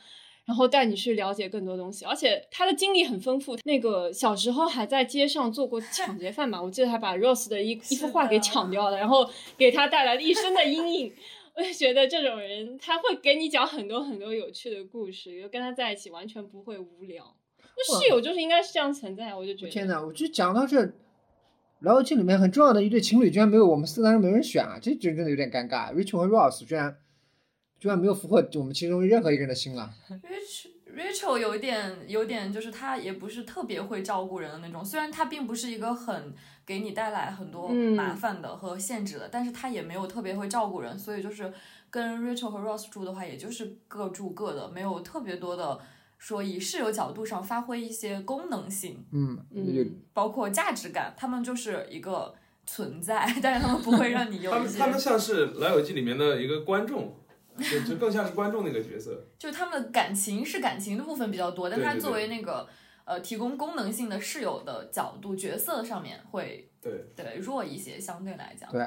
[0.44, 2.04] 然后带你去了解更多东西。
[2.04, 11.12] 而且他的经历很丰富，那个小时候还在街上做过抢劫犯吧，我记得还把 Rose 的一一幅画给抢掉了，然后给他带来了一生的阴影。
[11.56, 17.35] 我就觉得这种人他会给你讲很多很多有趣的故事，就跟他在一起完全不会无聊。
[17.76, 19.70] 那室友就是应该是这样存在，我就觉得。
[19.70, 20.82] 天哪，我就讲到这，
[21.80, 25.94] 《老友记》里面很重要的一对情侣居然没有我们四个人没人选啊，这真真的有点尴尬。
[25.94, 26.96] Rachel 和 Ross 居然
[27.78, 36.32] 居然没有俘获我们其中任何一个人的心啊！Rachel Rachel 有一点有点就是他也不是特别会照顾人的那种，虽然他并不是一个很
[36.64, 41.52] 给你带来很多嗯麻烦的和限制的，但是他也没有特别会照顾人，所以就是
[41.90, 45.78] 跟 Rachel 和 Ross 住的话，也就是各住各的，没有特别多的
[46.18, 57.16] 说以室友角度上发挥一些功能性，嗯，嗯，包括价值感，他们就是一个存在，但是他们不会让你有他们他们像是《老友记》里面的一个观众，
[57.58, 59.28] 就就更像是观众那个角色。
[59.38, 62.68] 就是他们的感情是感情的部分比较多，但他作对对对为那个
[63.04, 68.72] 呃提供功能性的室友的角度角色上面会对，对弱一些，相对来讲。
[68.72, 68.80] 对，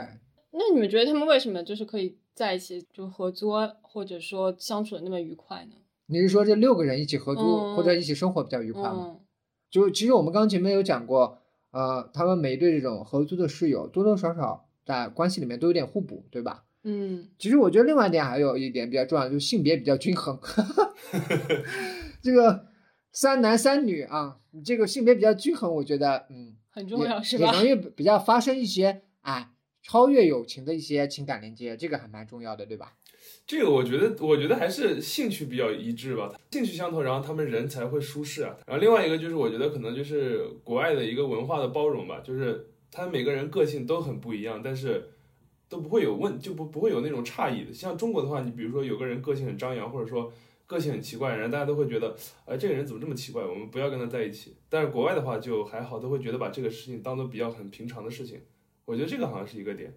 [0.51, 5.75] 那你们觉得他们为什么就是可以在一起就合作，或者说相处的那么愉快呢？
[6.09, 9.05] 你是说这六个人一起合租、嗯或者一起生活比较愉快吗？
[9.09, 9.19] 嗯
[9.69, 11.37] 就其实我们刚前面有讲过，
[11.69, 16.65] 呃，他们每一对这种合租的室友多多少少在关系里面都有点互补，对吧？
[16.83, 20.39] 嗯其实我觉得另外一点还有一点比较重要，就是性别比较均衡。
[22.23, 22.65] 这个
[23.11, 27.53] 三男三女啊，你这个性别比较均衡，我觉得嗯，很重要是吧？
[27.53, 29.51] 也容易比较发生一些哎
[29.83, 32.95] 超越友情的一些情感连接，这个还蛮重要的，对吧？
[33.49, 38.55] 这个我觉得，我觉得还是兴趣比较一致吧，兴趣相投，然后他们人才会舒适啊。
[38.67, 45.09] 然后另外一个就是，我觉得可能就是国外的一个文化的包容吧，就是他们每个人个性都很不一样，但是
[45.67, 47.73] 都不会有问，就不不会有那种诧异的。
[47.73, 50.31] 像中国的话，你比如说有个人个性很张扬，或者说
[50.67, 54.57] 个性很奇怪，然后大家都会觉得，哎，这个人怎么这么奇怪，我们不要跟他在一起。
[54.69, 58.39] 但是国外的话就还好，都会觉得把这个事情当做比较很平常的事情。
[58.85, 59.91] 我觉得这个好像是一个点。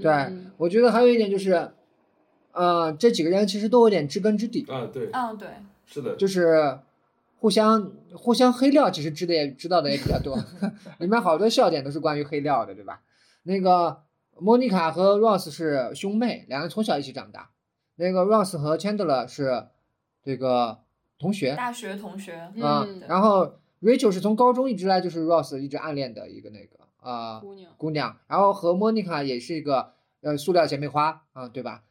[0.00, 1.70] 对，嗯我觉得还有一点就是，
[2.56, 5.48] 呃，这几个人其实都有点知根知底，啊，对，嗯，对，
[5.86, 6.78] 是的，就是
[7.38, 10.36] 互相互相黑料，其实知的也知道的也比较多，
[10.98, 13.02] 里面好多笑点都是关于黑料的，对吧？
[13.42, 14.02] 那个
[14.38, 17.50] 莫妮卡和 Ross 是兄妹，两人从小一起长大。
[17.96, 19.66] 那个 Ross 和 Chandler 是
[20.22, 20.78] 这个
[21.18, 29.92] 同学大学同学，啊、嗯然后 Rachel 是从高中一直来就是 Ross 一直暗恋的一个那个啊、姑娘，姑娘，然后和莫妮卡也是一个
[30.22, 31.84] 呃塑料姐妹花啊、对吧？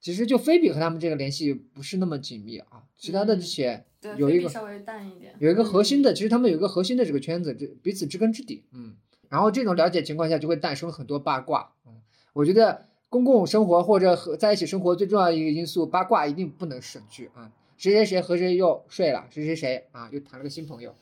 [0.00, 3.84] 其实就菲比和他们这个联系不是那么紧密啊，其他的这些，
[4.16, 5.34] 有一个稍微淡一点。
[5.38, 8.94] 有一个核心的，其实他们有一个核心的这个圈子，这彼此知根知底，嗯，
[9.28, 12.00] 然后这种了解情况下就会诞生很多八卦，嗯，
[12.32, 20.94] 我觉得公共生活或者和在一起生活最重要的一个因素，八卦一定不能省去啊，谁谁谁和谁又睡了，谁谁谁啊又谈了个新朋友，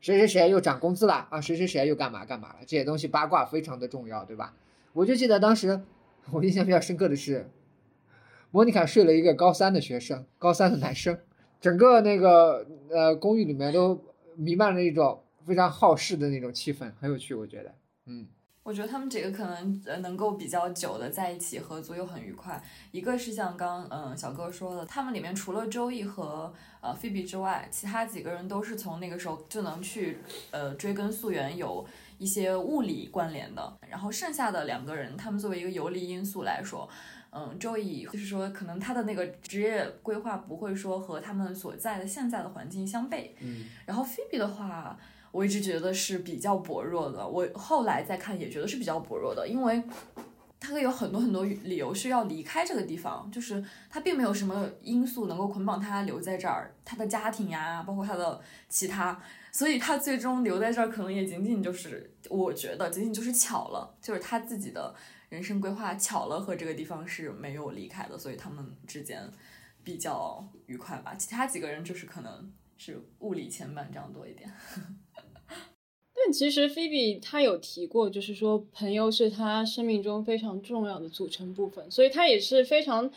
[0.00, 4.54] 谁谁谁又涨工资了啊，谁谁谁又干嘛干嘛了，这些东西八卦非常的重要，对吧？
[4.94, 5.82] 我就记得当时
[6.30, 7.50] 我印象比较深刻的是，
[8.50, 11.18] 莫妮卡睡了一个高三的学生，高三的男生。
[11.60, 14.00] 整个那个呃公寓里面都
[14.36, 18.26] 弥漫着一种非常好事的那种气氛，很有趣，我觉得，嗯
[18.62, 22.60] 我觉得他们几个可能呃能够比较久的在一起合租又很愉快。
[22.90, 30.18] 一个是像刚嗯、小哥说的，他们里面除了周易和呃菲比之外，其他几个人都是从那个时候就能去
[30.50, 31.86] 呃追根溯源，有
[32.18, 33.78] 一些物理关联的。
[33.88, 36.88] 然后剩下的两个人，他们作为一个游离因素来说。
[37.30, 44.98] 嗯，周易就是说，可能他的那个职业规划不会说和他们所在的现在的环境相悖，嗯，然后菲比的话，
[45.32, 47.26] 我一直觉得是比较薄弱的。
[47.26, 49.82] 我后来再看也觉得是比较薄弱的，因为
[50.58, 59.20] 他有很多很多理由是要离开这个地方，就是他并没有什么因素能够捆绑他留在这儿，他的家庭呀，包括他的其他，
[59.52, 64.94] 所以他最终留在这儿可能也仅仅就是我觉得仅仅就是巧了，就是他自己的
[65.28, 69.30] 人生规划巧了和这个地方是没有离开的，所以他们之间
[69.82, 71.14] 比较愉快吧。
[71.14, 74.52] 其他几个人就是可能是物理牵绊这样多一点。
[76.18, 83.10] 但其实菲比她有提过，就是说朋友是她生命中非常重要的组成部分，所以她也是非常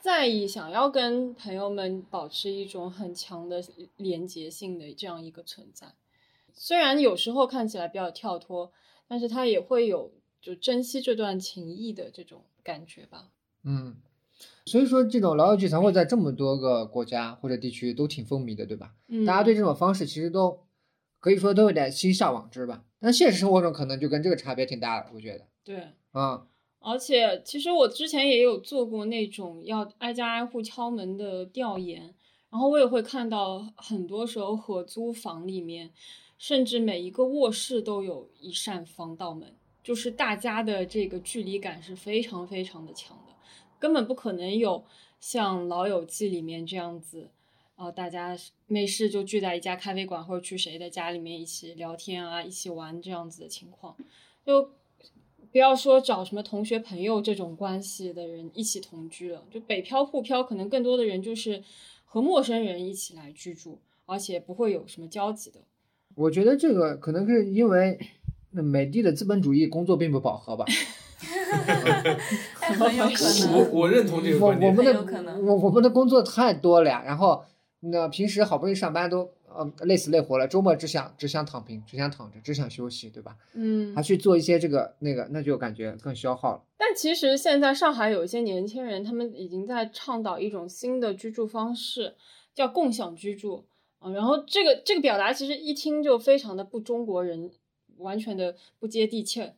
[0.00, 3.62] 在意想要跟朋友们保持一种很强的
[3.96, 5.86] 连结性的这样一个存在。
[6.52, 8.72] 虽然有时候看起来比较跳脱，
[9.06, 13.30] 但是她也会有就珍惜这段情谊的这种感觉吧。
[13.64, 13.96] 嗯，
[14.64, 18.94] 所以说这种老友记才会在这么多个国家或者地区都挺风靡的，对吧？
[19.08, 20.60] 嗯，大家对这种方式其实都
[21.18, 22.84] 可以说都有点心向往之吧。
[22.98, 25.88] 但现实生活中可能就跟这个差别挺大的，我觉得对。
[26.12, 26.46] 啊，
[26.80, 32.14] 而且，其实我之前也有做过那种要挨家挨户敲门的调研，
[32.50, 35.92] 然后我也会看到，很多时候合租房里面，
[36.38, 43.32] 甚至每一个卧室都有一扇防盗门，就是大家的这个距离感是非常非常的强的，
[43.78, 44.84] 根本不可能有
[45.18, 47.28] 像《老友记》里面这样子，
[47.76, 53.96] 呃，大家没事就聚在一家咖啡馆或者去谁的家里面一起聊天啊，一起玩这样子的情况，
[54.44, 54.70] 就。
[55.52, 61.60] 不要说找什么同学朋友这种关系的人一起同居了，就北漂沪漂，可能更多的人就是
[62.04, 65.58] 和陌生人一起来居住，而且不会有什么交集的。
[66.14, 67.98] 我觉得这个可能是因为
[68.52, 70.64] 那美帝的资本主义工作并不饱和吧。
[72.60, 73.52] 哎很有可能。
[73.52, 74.70] 我我认同这个我观点。
[74.70, 77.44] 我们的很有可能我我们的工作太多了呀，然后
[77.80, 83.36] 那平时好不容易上班都呃累死累活了，周末只想只想躺平，只想躺着，只想休息，对吧？
[83.54, 86.62] 嗯还去做一些这个那个，那就感觉更消耗了。
[86.78, 92.14] 但其实现在上海有一些年轻人，他们已经在倡导一种新的居住方式，
[92.54, 93.66] 叫共享居住。
[93.98, 97.50] 啊，然后这个这个表达其实一听就非常的不中国人，
[98.00, 99.54] 完全的不接地气儿。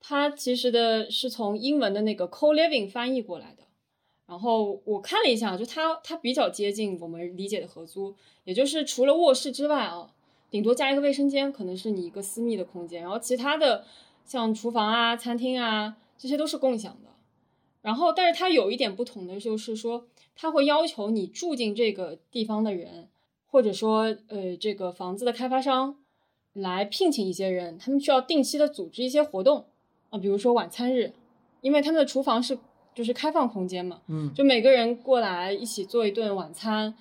[0.00, 3.64] 它其实的是从英文的那个 co-living 翻译过来的。
[4.26, 10.12] 然后我看了一下，就它它比较接近我们理解的合租，也就是除了卧室之外啊，
[10.50, 13.84] 顶多加一个卫生间，可能是你一个私密的空间，然后其他的
[14.24, 17.10] 像厨房啊、餐厅啊，这些都是共享的。
[17.82, 23.08] 然后，但是它有一点不同的就是说，它会要求你住进这个地方的人，
[23.46, 25.96] 或者说呃这个房子的开发商
[26.52, 29.64] 来聘请一些人，他们需要定期的组织一些活动
[30.10, 31.12] 啊，比如说晚餐日，
[31.60, 32.58] 因为他们的厨房是
[32.94, 36.92] 就是开放空间嘛，嗯，就每个人过来一起做一顿晚餐，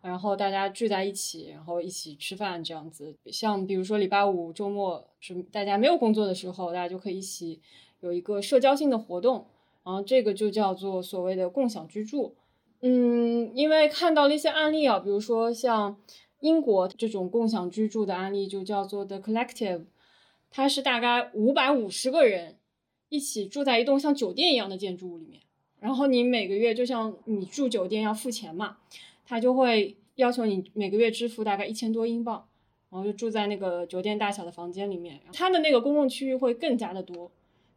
[0.00, 3.14] 然后大家聚在一起，然后一起吃饭这样子。
[3.26, 7.60] 像比如说礼拜五周末是大家没有工作的时候，大家就可以一起
[8.00, 9.46] 有一个社交性的活动，
[9.82, 12.34] 然后这个就叫做所谓的共享居住。
[12.80, 15.96] 嗯，因为看到了一些案例啊，比如说像
[16.42, 19.84] 英国这种共享居住的案例，就叫做 The Collective，
[20.50, 22.58] 它是大概五百五十个人
[23.08, 25.40] 一起住在一栋像酒店一样的建筑物里面。
[25.78, 28.78] 然后你每个月就像你住酒店要付钱嘛，
[29.24, 32.44] 他就会要求你每个月支付大概一千多英镑，
[32.90, 35.20] 然后就住在那个酒店大小的房间里面。
[35.32, 37.28] 它的那个公共区域会更加的多，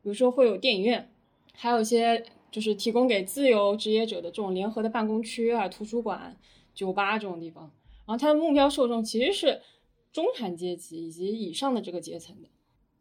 [0.01, 1.12] 比如说会有电影院，
[1.54, 6.36] 还有一些就是提供给自由职业者的这种联合的办公区啊、图书馆、
[6.73, 7.71] 酒吧这种地方。
[8.06, 9.62] 然后它的目标受众其实是
[10.12, 12.48] 中产阶级以及以上的这个阶层的，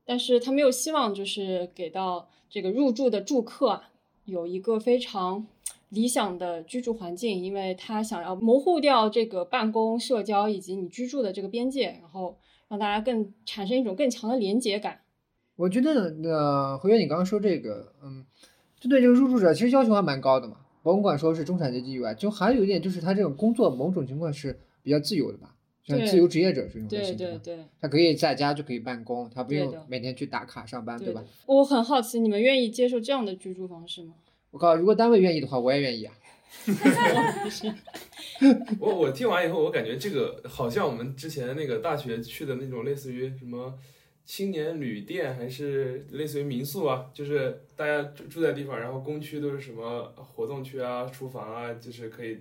[0.04, 3.90] 但是他没有希望就是给到这个入住的住客啊。
[4.24, 5.46] 有一个非常
[5.90, 12.38] 理想的居住环境，因为他想要模糊掉这个办公、社交以及你居住的这个边界，然后
[12.68, 15.02] 让大家更产生一种更强的连结感。
[15.56, 18.24] 我觉得呃，何源你刚刚说这个，嗯，
[18.80, 20.56] 就对这个入住者其实要求还蛮高的嘛。
[20.82, 31.24] 甭管说是中产阶级以外，就还有一点就是他这种工作某种情况是比较自由的吧，像对自由职业者这种类对型的，对对他可以在家就可以办公，他不用每天去打卡上班，吧对吧？。
[31.46, 34.14] 我很好奇，你们愿意接受这样的居住方式吗？
[34.52, 36.14] 我靠，如果单位愿意的话，我也愿意啊。
[38.78, 43.76] 我我听完以后，我感觉这个好像我们之前那个大学去的那种类似于什么
[44.24, 52.38] 青年旅店，还是类似于民宿啊，就是大家住住在地方，然后公区都是什么活动区啊、厨房啊，就是可以，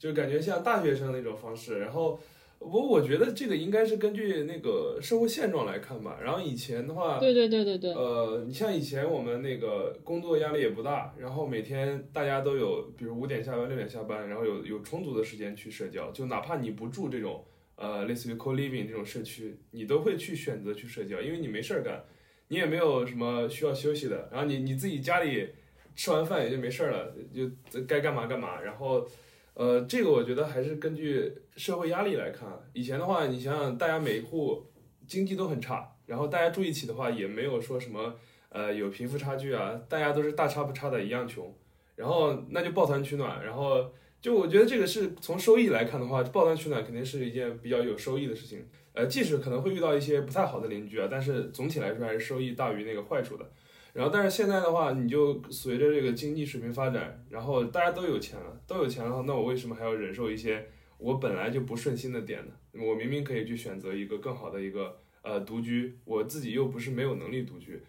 [0.00, 1.78] 就感觉像大学生那种方式。
[1.78, 2.18] 然后
[2.58, 6.18] 我我觉得这个应该是根据那个社会现状来看吧。
[6.22, 17.44] 然后以前的话，对对对对对，呃，你像以前我们那个工作压力也不大，然后每天大家都有，比如五点下班、六点下班，然后有有充足的时间去社交，就哪怕你不住这种
[17.76, 22.02] 呃类似于 co living 这种社区，你都会去选择去社交，因为你没事儿干，
[22.48, 25.48] 你也没有什么需要休息的，然后你你自己家里
[25.96, 29.06] 吃完饭也就没事儿了，就该干嘛干嘛，然后。
[29.54, 32.48] 呃，这个我觉得还是根据社会压力来看。
[32.72, 34.64] 以前的话，你想想，大家每一户
[35.06, 38.14] 经济都很差，然后大家住一起的话，也没有说什么
[38.48, 41.54] 呃有贫富差距啊，大家都是大差不差的一样穷，
[41.96, 48.64] 然后那就抱团取暖，然后就我觉得这个是从收益来看的话，抱团取暖肯定是一件比较有收益的事情。
[48.92, 53.48] 呃，即使可能会遇到一些不太好的邻居啊，但是总体来说还是收益大于那个坏处的。
[53.92, 60.64] 然后，但是现在的话，你就随着这个经济水平发展，然后大家都有钱了，都有钱了，那我为什么还要忍受一些
[60.98, 62.52] 我本来就不顺心的点呢？
[62.86, 67.82] 我明明可以去选择一个更好的一个呃独居，我自己又不是没有能力独居，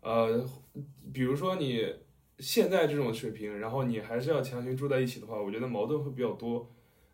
[0.00, 0.46] 呃，
[1.12, 1.86] 比如说你
[2.38, 6.70] 现在这种水平，然后你还是要强行住在一起的话，我觉得矛盾会比较多，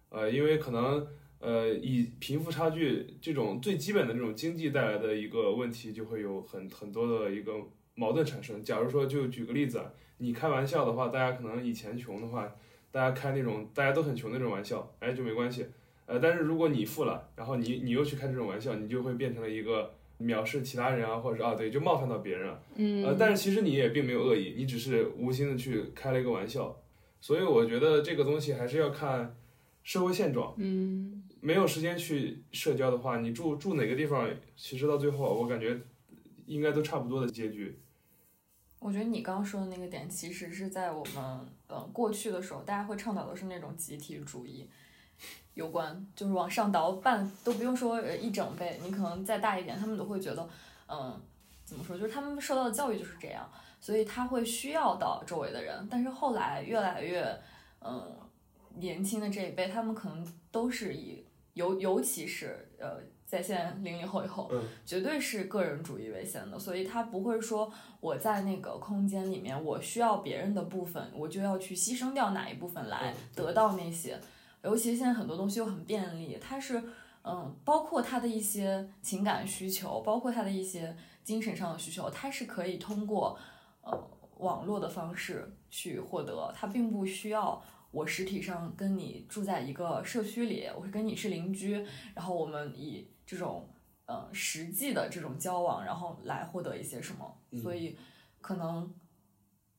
[0.09, 1.07] 呃，因为可能
[1.39, 7.53] 呃以贫富差距这种最基本的这种经济带来的一个问题，就会有很很多的一个
[7.95, 8.63] 矛盾产生。
[8.63, 12.53] 假如说就举个例子啊，你开玩笑的话，大家可能以前穷的话，
[12.91, 15.67] 大家开那种大家都很穷的那种玩笑，哎就没关系。
[16.07, 22.63] 呃，但是如果你富了，然后你你又去开这种玩笑，你就会变成了一个藐视其他人啊，或者是啊对，就冒犯到别人了。
[22.75, 26.77] 嗯，呃，但是其实你也并没有恶意，你只是无心的去开了一个玩笑，
[27.21, 29.37] 所以我觉得这个东西还是要看
[29.83, 30.55] 社会现状。
[30.59, 35.81] 嗯没有时间去社交的话，你住住哪个地方，其实到最后我感觉
[36.47, 37.81] 应该都差不多的结局。
[38.79, 44.69] 我觉得你刚刚说的那个点，其实是在我们呃过去的时候，大家会倡导的是那种集体主义
[45.55, 50.49] 有关，就是往上倒半都不用说一整辈，你可能再大一点，他们都会觉得，
[50.89, 51.21] 嗯，
[51.65, 53.49] 怎么说，就是他们受到的教育就是这样，
[53.81, 57.25] 所以他会需要到周围的人，但是后来越来越，
[57.81, 58.19] 嗯，
[58.77, 61.25] 年轻的这一辈，他们可能都是以
[61.55, 62.99] 尤尤其是呃
[63.33, 64.63] 在线零零后以后，嗯。
[64.85, 74.21] 绝对是个人主义为先的，所以他不会说我在那个空间里面，我需要别人的部分，我就要去牺牲掉哪一部分来嗯得到那些。
[74.63, 76.83] 尤其现在很多东西又很便利，它是
[77.23, 83.39] 嗯，包括他的一些情感需求，包括他的一些精神上的需求，它是可以通过
[83.81, 83.99] 呃
[84.41, 87.63] 网络的方式去获得，它并不需要
[87.93, 93.69] 我实体上跟你住在一个社区里，我是跟你是邻居，然后我们以这种
[94.07, 97.97] 呃实际的这种交往，然后来获得一些什么，嗯所以
[98.41, 98.93] 可能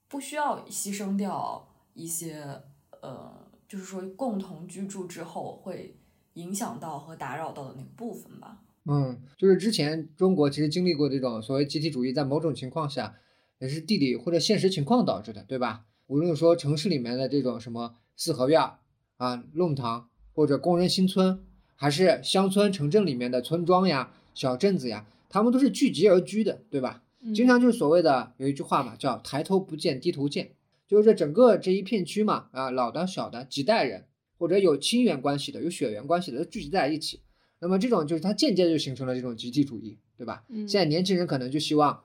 [0.07, 2.61] 不需要牺牲掉一些
[3.01, 3.31] 呃，
[3.67, 5.97] 就是说共同居住之后会
[6.33, 8.61] 影响到和打扰到的那个部分吧。
[8.85, 13.15] 嗯，就是之前中国其实经历过这种所谓集体主义，在某种情况下
[13.59, 15.85] 也是地理或者现实情况导致的，对吧？
[16.07, 18.79] 无论说城市里面的这种什么四合院儿
[19.17, 21.45] 啊、弄堂或者工人新村，
[21.75, 27.03] 还是乡村城镇里面的村庄呀、小镇子呀，他们都是聚集而居的，对吧？
[27.21, 30.51] 嗯经常就是所谓的有一句话嘛，叫抬头不见低头见，
[30.87, 34.05] 就是这整个这一片区嘛，啊，老的小的几代人，
[34.37, 37.21] 或者有亲缘关系的、有血缘关系的，都聚集在一起。
[37.59, 40.43] 那么这种就是它间接就形成了这种集体主义，对吧？
[40.49, 42.03] 嗯现在年轻人可能就希望，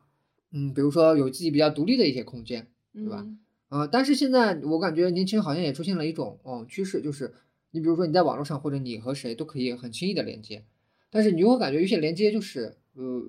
[0.53, 3.39] 嗯，比如说有自己比较独立的一些空间，对吧嗯
[3.71, 7.35] 呃，但是现在我感觉年轻人好像也出现了一种哦趋势，就是
[7.71, 10.65] 你比如说你在网络上或者你和谁都可以很轻易的连接，
[11.11, 13.23] 但是你就会感觉有些连接就是呃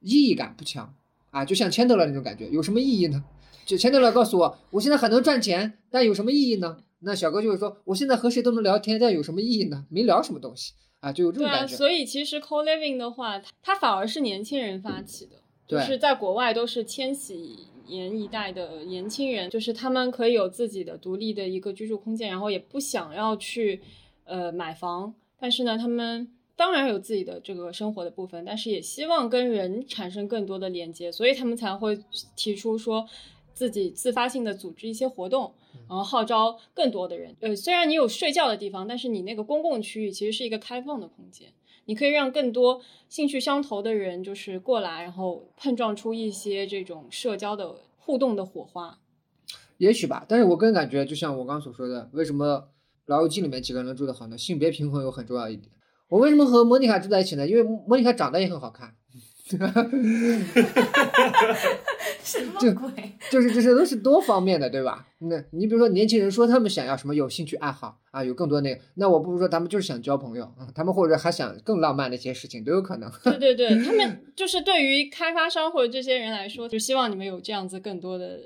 [0.00, 0.94] 意义感不强
[1.30, 3.24] 啊，就像钱德勒那种感觉，有什么意义呢？
[3.66, 6.78] 就钱德勒告诉我，我现在很能赚钱，但有什么意义呢？
[7.00, 9.86] 那小哥就会说，我现在和谁都能聊天，但有什么意义呢？
[9.88, 11.76] 没聊什么东西啊，就有这对啊，种感觉。
[11.76, 23.82] 所以其实 co living 的话，它它反而是年轻人发起的，就是在国外都是千禧年一代的年轻人，就是他们可以有自己的独立的一个居住空间，然后也不想要去
[24.24, 26.26] 呃买房，但是呢，他们
[26.56, 31.98] 当然有自己的这个生活的部分，但是也希望跟人产生更多的连接，所以他们才会
[32.36, 33.06] 提出说
[33.52, 35.52] 自己自发性的组织一些活动，
[35.88, 37.34] 然后号召更多的人。
[37.40, 41.48] 呃，虽然你有睡觉的地方，但是你那个公共区域其实是一个开放的空间，
[41.86, 48.98] 你可以让更多兴趣相投的人就是过来，然后碰撞出一些这种社交的互动的火花。
[49.78, 52.56] 也许吧，但是我个人感觉，就像我刚刚所说的，为什么
[53.06, 54.36] 《老友记》里面几个人能住得好呢？
[54.36, 55.72] 性别平衡有很重要一点。
[56.08, 57.48] 我为什么和莫妮卡住在一起呢？
[57.48, 58.94] 因为莫妮卡长得也很好看，
[62.22, 63.12] 什么鬼？
[63.30, 65.06] 就是这些都是多方面的，对吧？
[65.18, 73.10] 那你比如说年轻人说他们想要什么有兴趣爱好啊，有更多那个，那我不如说他们就是想交朋友啊，他们或者还想更浪漫的一些事情都有可能。
[73.24, 78.38] 对对对，他们 就是对于开发商或者这些人来说，就希望你们有这样子更多的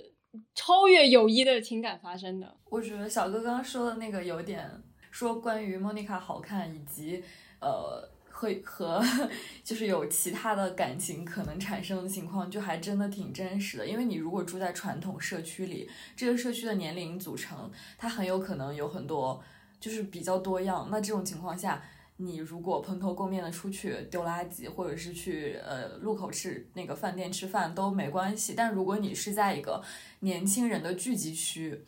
[0.54, 2.54] 超越友谊的情感发生的。
[2.70, 4.68] 我觉得小哥刚刚说的那个有点
[5.10, 7.22] 说关于莫妮卡好看，以及
[7.60, 9.02] 呃和和
[9.62, 13.86] 就是有其他的感情可能产生的情况，就还真的挺真实的。
[13.86, 19.40] 因为你如果住在传统社区里，这个社区的年龄组成，它很有可能有很多
[19.78, 20.88] 就是比较多样。
[20.90, 21.80] 那这种情况下，
[22.16, 28.54] 你如果蓬头垢面的出去丢垃圾，或者是去呃路口吃那个饭店吃饭都没关系。
[28.56, 29.80] 但如果你是在一个
[30.20, 31.84] 年轻人的聚集区，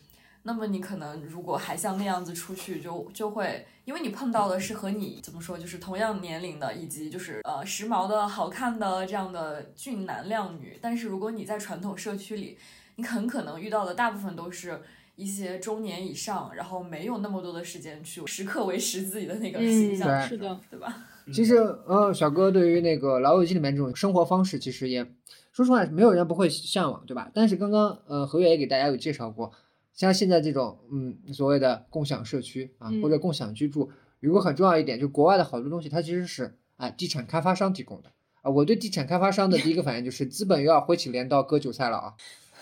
[0.46, 10.78] 那么你可能如果还像那样子出去就，就会，因为你碰到的是和你怎么说，就是同样年龄的，以及就是呃时髦的好看的这样的俊男靓女。
[10.80, 12.56] 但是如果你在传统社区里，
[12.94, 14.80] 你很可能遇到的大部分都是
[15.16, 21.04] 一些中年以上，然后没有那么多的时间去时刻维持自己的那个形象，对是的，对吧？
[21.34, 25.04] 其实，呃，小哥对于那个《老友记》里面这种生活方式，其实也
[25.50, 27.28] 说实话，没有人不会向往，对吧？
[27.34, 29.50] 但是刚刚，呃，何月也给大家有介绍过，
[29.96, 33.90] 像现在这种，嗯，所谓的共享社区啊，嗯或者共享居住，
[34.20, 38.50] 有个很重要一点，就国外的好多东西，它其实是啊，地产开发商提供的啊。
[38.50, 42.14] 我对地产开发商的第一个反应就是， 资本又要挥起镰刀割韭菜了啊。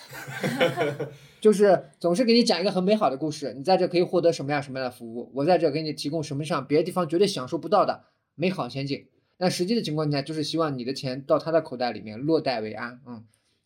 [1.41, 8.05] 就是总是给你讲一个很美好的故事，你在这可以获得什么样什么样的服务，我在这给你提供什么上别的地方绝对享受不到的
[8.35, 9.07] 美好前景。
[9.37, 13.25] 但实际的情况下，就是希望你的钱到他的口袋里面落袋为安，嗯，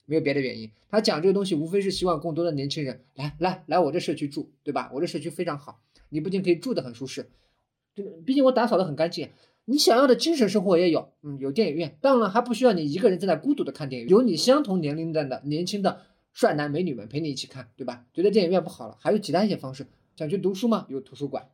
[0.09, 0.71] 没有别的原因。
[0.91, 4.91] 他讲这个东西，无非是希望更多的年轻人来来来我这社区住，对吧？
[4.95, 7.29] 我这社区非常好，你不仅可以住得很舒适，
[7.95, 9.29] 这个毕竟我打扫得很干净。
[9.67, 16.01] 你想要的精神生活也有，嗯，有电影院，当然还不需要你一个人在那孤独的看电影，有你相同年龄段的年轻的
[16.33, 18.07] 帅男美女们陪你一起看，对吧？
[18.15, 19.87] 觉得电影院不好了，还有其他一些方式。
[20.17, 20.87] 想去读书吗？
[20.89, 21.49] 有图书馆。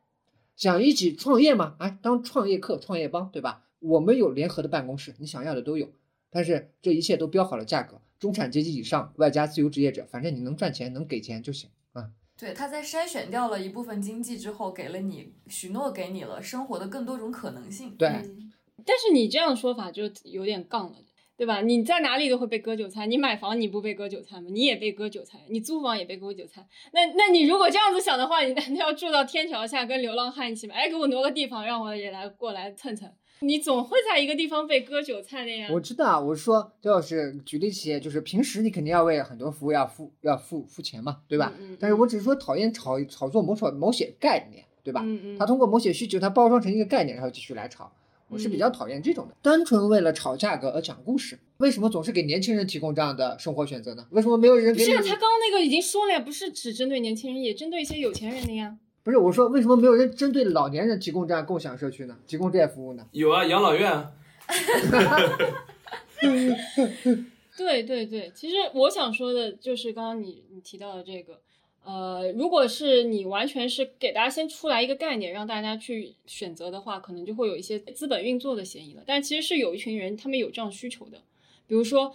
[0.55, 1.75] 想一起创业吗？
[1.79, 3.65] 哎，当创业课、创业帮，对吧？
[3.79, 5.89] 我们有联合的办公室，你想要的都有。
[6.35, 12.11] 但是这一切都标好了价格，中产阶级以上，外加自由职业者，反正你能赚钱，能给钱就行啊。
[12.37, 17.95] 对，他在筛选掉了一部分经济之后，给了你许诺，给你了生活的更多种可能性。
[17.95, 18.51] 对，嗯
[18.85, 20.97] 但是你这样说法就有点杠了，
[21.37, 21.61] 对吧？
[21.61, 24.49] 你在哪里都会被割韭菜，你买房你不被割韭菜吗？
[24.51, 26.67] 你也被割韭菜，你租房也被割韭菜。
[26.91, 30.75] 那那你如果这样子想的话，你难道要住到天桥下跟流浪汉一起吗？
[30.75, 33.09] 哎，给我挪个地方，让我也来过来蹭蹭。
[33.41, 35.67] 你总会在一个地方被割韭菜的呀。
[35.71, 41.53] 我知道啊，我是说，就是举例起，就是平时你肯定要为很多服务要付要付付钱嘛，对吧？
[41.59, 45.01] 嗯嗯但是我只是说讨厌炒炒作某种某些概念，对吧？
[45.03, 47.91] 嗯嗯，他通过某些需求，他包装成一个概念，然后继续来炒。
[48.27, 51.37] 我是比较讨厌这种的，单纯为了炒价格而讲故事。
[51.57, 54.07] 为什么总是给年轻人提供这样的生活选择呢？
[54.09, 54.89] 为什么没有人给你？
[54.89, 58.77] 不是啊，他刚刚那个已经说了呀，不是只针对年轻人，也针对一些有钱人的呀。
[59.05, 62.17] 不是我说，为什么没有人针对老年人提供这样共享社区呢？
[62.25, 63.05] 提供这些服务呢？
[63.11, 64.11] 有啊，养老院啊，
[67.55, 71.39] 对对对，其实我想说的就是刚刚你你提到的这个，
[71.83, 79.03] 呃，如果是你完全是给大家先出来一个概念，让大家去选择的话，可能就会有一些资本运作的嫌疑了。
[79.05, 81.19] 但其实是有一群人，他们有这样需求的，
[81.67, 82.11] 比如说，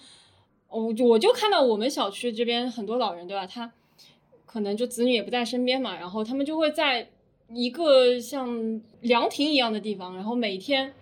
[0.69, 3.47] 我就我就看到我们小区这边很多老人，对吧？
[3.47, 3.73] 他
[4.53, 7.09] 可能就子女也不在身边嘛，然后他们就会在
[7.55, 10.93] 一个像凉亭一样的地方，然后每天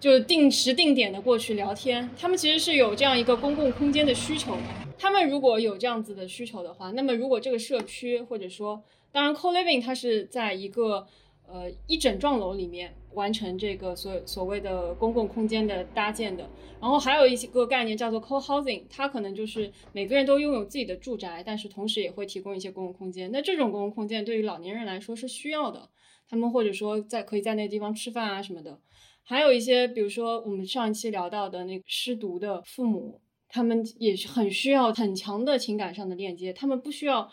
[0.00, 2.08] 就定时定点的过去聊天。
[2.18, 4.56] 他们其实是有这样一个公共空间的需求。
[4.98, 8.82] 他们如果有这样子的需求的话，那么如果这个社区或者说，
[9.12, 11.06] 当然 co-living 它是在一个
[11.46, 16.48] 呃一整幢楼里面完成这个所所谓的公共空间的搭建的。
[16.80, 23.30] 然后还有一个概念叫做 co-housing，它可能就是每个人都拥有自己的住宅，但是同时也会提供一些公共空间。
[23.32, 25.90] 那这种公共空间对于老年人来说是需要的，
[26.30, 28.78] 他们或者说在可以在那个地方吃饭啊什么的。
[29.24, 37.28] 还有一些，比如说我们上一期聊到的那个失独的父母，他们也是很需要很强的情感上的链接，他们不需要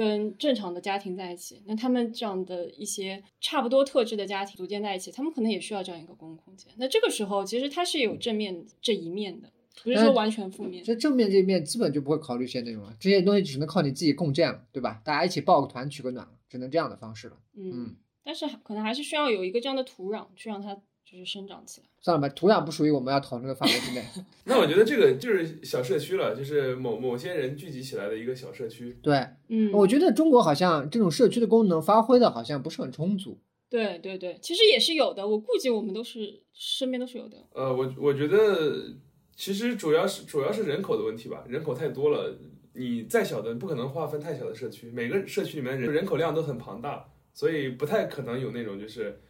[0.00, 1.62] 跟正常的家庭在一起。
[1.66, 6.72] 那他们这样的一些差不多特质的家庭组建在一起，他们可能也需要这样一个公共空间。
[6.78, 9.52] 那这个时候，其实它是有正面这一面的，
[9.84, 10.82] 不是说完全负面。
[10.82, 15.02] 这正面这一面基本就不会考虑一些内容了，这些东西只能靠你自己共建了，对吧？
[15.04, 17.36] 大家一起抱个团取个暖了，只能这样的方式了。
[17.54, 20.80] 嗯嗯，但是可能还是需要有一个这样的土壤去让它
[21.10, 21.86] 就是生长起来。
[22.00, 24.04] 算了吧，土壤不属于我们要讨论的范围之内。
[24.44, 28.98] 那我觉得这个就是小社区了，就是某某些人聚集起来的一个小社区。
[29.02, 33.38] 对，嗯，我觉得中国好像这种社区的功能发挥的好像不是很充足。
[33.68, 35.26] 对对对，其实也是有的。
[35.26, 37.36] 我估计我们都是身边都是有的。
[37.52, 38.94] 呃，我我觉得
[39.36, 42.36] 其实主要是主要是人口的问题吧，人口太多了，
[42.74, 49.20] 你再小的不可能划分太小的社区，每个社区里面人人口量都很庞大，所以不太可能有那种就是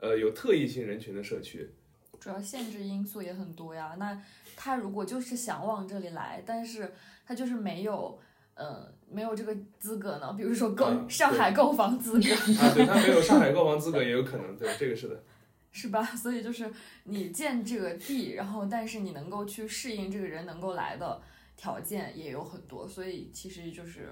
[0.00, 1.70] 呃有特异性人群的社区。
[2.20, 3.94] 主要限制因素也很多呀。
[3.98, 4.20] 那
[4.56, 6.92] 他如果就是想往这里来，但是
[7.24, 8.18] 他就是没有，
[8.54, 10.32] 呃，没有这个资格呢？
[10.32, 15.22] 比如说购、嗯上海购房资格，啊，对他没有上海购房资格也有可能，对这个是的。
[15.70, 16.02] 是吧？
[16.02, 16.68] 所以就是
[17.04, 21.20] 你建这个地，然后但是你能够去适应这个人能够来的
[21.56, 24.08] 条件也有很多，所以其实就是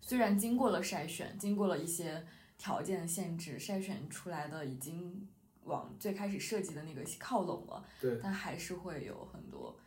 [0.00, 2.24] 虽然经过了筛选，经过了一些
[2.58, 5.28] 条件限制，筛选出来的已经
[5.64, 9.78] 往最开始设计的那个靠拢了，对但还是会有很多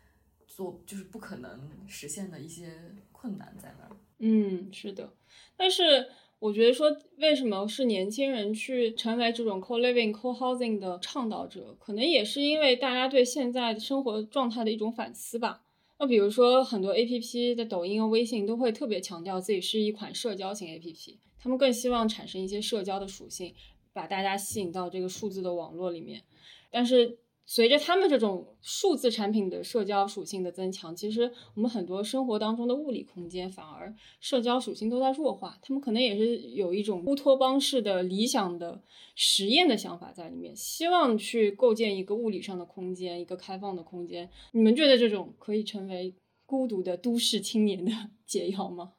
[0.47, 3.91] 做就是不可能实现的一些困难在那儿。
[4.19, 5.13] 嗯，是的，
[5.57, 6.07] 但是
[6.39, 15.63] 我觉得说，为什么是年轻人去成为这种 co-living、co-housing 的倡导者，可能也是因为大家对现在生活状态的一种反思吧。
[15.99, 23.53] 那比如说，很多 A P P 的抖音和微信都会特别强调自己是一款社交型 A P P，他们更希望产生一些社交的属性，
[23.93, 26.21] 把大家吸引到这个数字的网络里面。
[26.69, 35.57] 但是随着他们这种数字产品的社交属性的增强，其实我们很多生活当中的物理空间反而社交属性都在弱化。
[35.61, 38.81] 他们可能也是有一种乌托邦式的理想的
[39.15, 44.29] 实验的想法在里面，希望去构建一个物理上的空间，一个开放的空间。
[44.53, 46.13] 你们觉得这种可以成为
[46.45, 47.91] 孤独的都市青年的
[48.25, 48.93] 解药吗？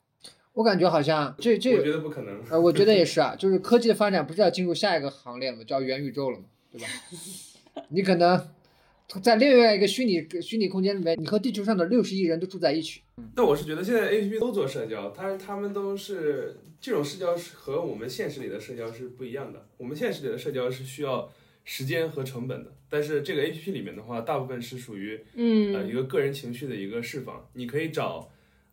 [0.55, 2.43] 我感觉好像这这我觉得不可能。
[2.51, 5.65] 呃，我觉得也是啊， 就是科技的发展不是要进入下一个行列了吗？
[5.65, 6.87] 叫元宇宙了嘛，对吧？
[7.89, 8.49] 你可能
[9.23, 13.01] 在另外一个虚拟虚拟空间里面，你和地球上的六十亿人都住在一起。
[13.35, 19.67] 但我是觉得现在 A P P 都做社交，它他们都是这种社交是和我们现实里的社交是不一样的。
[19.79, 21.31] 我们现实里的社交是需要
[21.65, 27.49] 时间和成本的，但是这个 A P P 里面的话，大部分是属于呃一嗯个个人情绪的一个释放。
[27.55, 28.29] 你可以找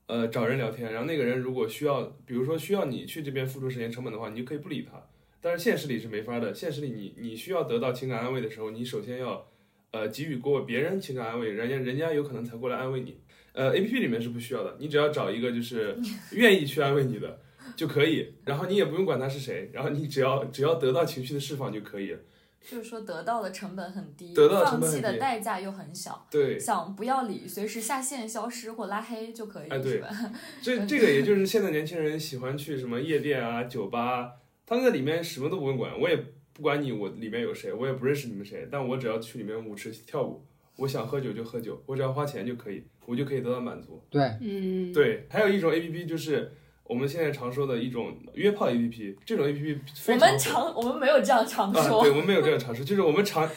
[0.09, 4.99] 呃找人聊天，然后那个人如果需要，比如说需要你去这边付出时间成本的话，你就可以不理他。
[5.39, 9.47] 但是现实里是没法的，现实里你你需要得到情感安慰的时候，你首先要
[9.91, 13.19] 呃给予过别人情感安慰，人家人家有可能才过来安慰你。
[13.53, 15.95] 呃，A P P 里面是不需要的，你只要找一个就是
[16.33, 17.39] 愿意去安慰你的
[17.75, 22.19] 就可以，然后你也不用管他是谁，然后你只要只要得到情绪的释放就可以了。
[22.61, 26.27] 就是说得到的成本很低，得到的成放弃的代价又很小。
[26.29, 30.09] 对，想不要理，随时下线、消失或拉黑就可以，哎对是吧？
[30.61, 34.31] 这这个也就是现在年轻人喜欢去什么夜店啊、酒吧啊，
[34.65, 36.15] 他们在里面什么都不用管，我也
[36.53, 40.45] 不管你我里面有谁，我也不认识你们谁，但我只要去里面舞池跳舞，
[40.75, 44.03] 我想喝酒就喝酒，我只要花钱就可以，我就可以得到满足。
[44.09, 46.51] 对，嗯，对，还有一种 A P P 就是
[46.89, 53.47] 我们现在常说的一种约炮 A P P，这种 A P P 我非常火们常我们没有这样常啊，说，对，我们没有这样常说，就是我们常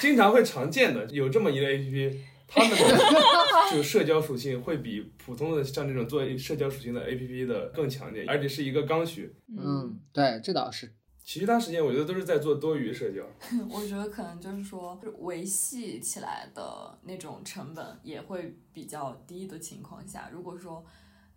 [0.00, 2.76] 经常会常见的有这么一类 A P P，他们的
[3.70, 9.32] 就社交属性会比普通的像这种做社交属性的 A P P 的更强烈，而且是一个刚需。
[9.56, 10.92] 嗯，对，这倒是。
[11.22, 13.22] 其他时间我觉得都是在做多余社交。
[13.70, 20.84] 我觉得可能就是说维系起来的那种成本也会比较低的情况下，如果说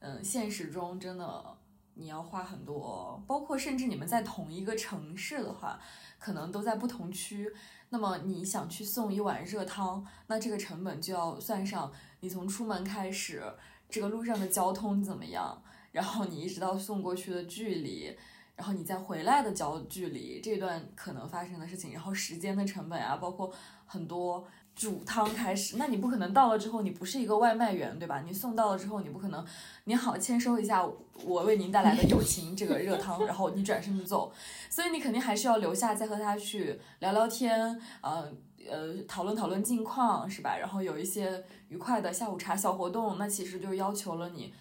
[0.06, 1.58] 嗯现实中真的
[1.94, 5.80] 你要花很多，包括甚至你们在同一个城市的话，
[6.20, 7.50] 可能都在不同区。
[7.90, 11.90] 那么你想去送一碗热汤，那这个成本就要算上
[12.20, 13.42] 你从出门开始，
[13.88, 18.18] 这个路上的交通怎么样，然后你一直到送过去的距离，
[18.56, 23.54] 然后你再回来的交距离，这段可能发生的事情，然后时间的成本啊，包括
[23.86, 24.46] 很多
[24.76, 28.22] 煮汤开始，那你不可能到了之后你不是一个外卖员，对吧？
[28.26, 29.46] 你送到了之后，你不可能
[29.86, 30.86] 你好签收一下
[31.24, 34.32] 我为您带来的友情这个热汤，然后你转身就走，
[34.70, 38.32] 所以你肯定还是要留下再和他去聊聊天，呃。
[38.72, 40.58] 呃，讨论讨论近况是吧？
[40.58, 44.54] 然后有一些愉快的下午茶小活动，那其实就要求了你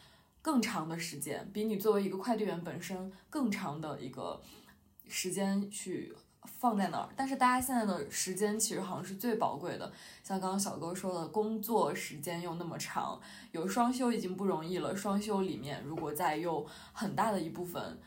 [0.42, 4.42] 更长的时间，比你作为一个快递员本身更长的一个
[5.06, 6.12] 时间去
[6.44, 7.08] 放在那儿。
[7.16, 13.20] 但是大家现在的时间其实好像是最宝贵的，像刚刚小哥说的，工作时间又那么长，
[13.52, 17.98] 有双休已经不容易了，双休里面如果再用很大的一部分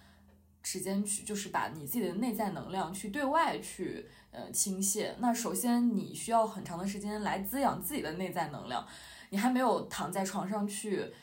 [0.64, 8.86] 时间去，就是把你自己的内在能量去对外去呃倾泻，那首先你需要很长的时间来滋养自己的内在能量，
[9.30, 11.14] 你还没有躺在床上去。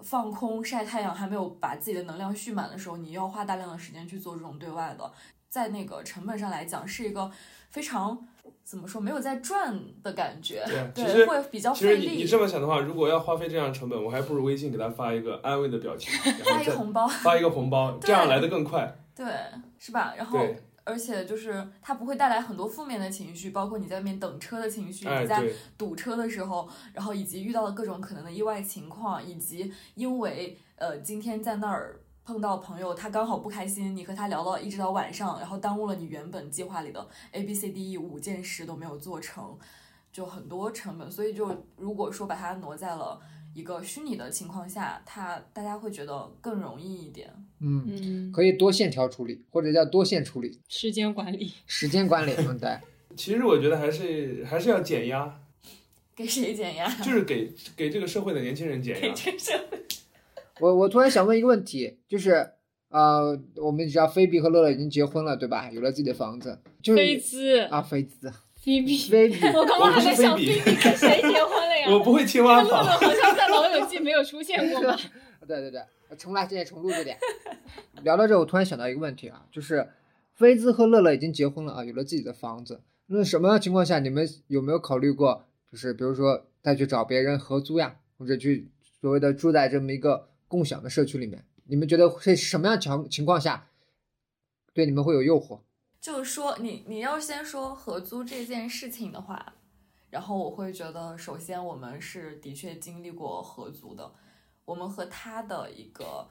[0.00, 5.10] 放空晒太阳，还没有把自己的能量蓄满的时候，你要花大量的时间去做这种对外的，
[5.48, 7.30] 在那个成本上来讲，是一个
[7.70, 8.26] 非常
[8.64, 12.24] 怎么说没有在赚的感觉，对会比较费其实你你。
[12.24, 16.12] 这么想的话，如果要花费这样成本，我还不如微信给他发一个安慰的表情，
[16.44, 18.98] 发一个红包，发一个红包， 这样来的更快。
[19.14, 19.26] 对，
[19.78, 20.14] 是吧？
[20.16, 25.42] 然后对，而且就是它不会带来很多负面的情绪，包括你在外面等车的情绪，哎，你在，
[25.78, 39.56] 堵车的时候，然后以及遇到的各种可能的意外情况，以及因为呃今天在那儿碰到朋友，他刚好不开心，你和他聊到一直到晚上，然后耽误了你原本计划里的 A B C D E 五件事都没有做成，
[40.12, 41.08] 就很多成本。
[41.08, 43.20] 所以就如果说把它挪在了
[43.54, 47.32] 一个虚拟的情况下，它大家会觉得更容易一点。
[47.60, 52.32] 嗯，嗯，可以多线条处理，或者叫多线处理，时间管理，时间管理。
[52.38, 52.76] 嗯，对，
[53.16, 55.40] 其实我觉得还是还是要减压，
[56.16, 56.90] 给谁减压？
[56.96, 59.00] 就是给给这个社会的年轻人减压。
[59.00, 59.52] 给这是
[60.60, 62.52] 我我突然想问一个问题，就是
[62.88, 65.70] 呃，我们知道菲比和乐乐已经结婚了，对吧？
[65.70, 71.90] 有了自己的房子，就是菲兹，啊，菲兹，菲比，菲比，我刚刚还在想菲比跟谁结婚了呀？
[71.90, 72.82] 我不会青蛙乐乐。
[72.84, 74.96] 好像在《老友记》没有出现过吧？
[75.46, 75.80] 对对对，
[76.16, 77.16] 重来，现在重录这点。
[78.02, 79.88] 聊到这，我突然想到一个问题啊，就是
[80.34, 82.80] 菲兹和乐乐已经结婚了啊，有了自己的房子。
[83.08, 88.68] 那什么样情况下，你们有没有考虑过，就是比如说再去找别人合租呀，或者去
[89.00, 91.44] 所谓的住在这么一个共享的社区里面？
[91.64, 93.68] 你们觉得是什么样情情况下，
[94.72, 95.60] 对你们会有诱惑？
[96.00, 99.54] 就是说，你你要先说合租这件事情的话，
[100.10, 104.14] 然后我会觉得，首先我们是的确经历过合租的，
[104.64, 106.28] 我们和他的一个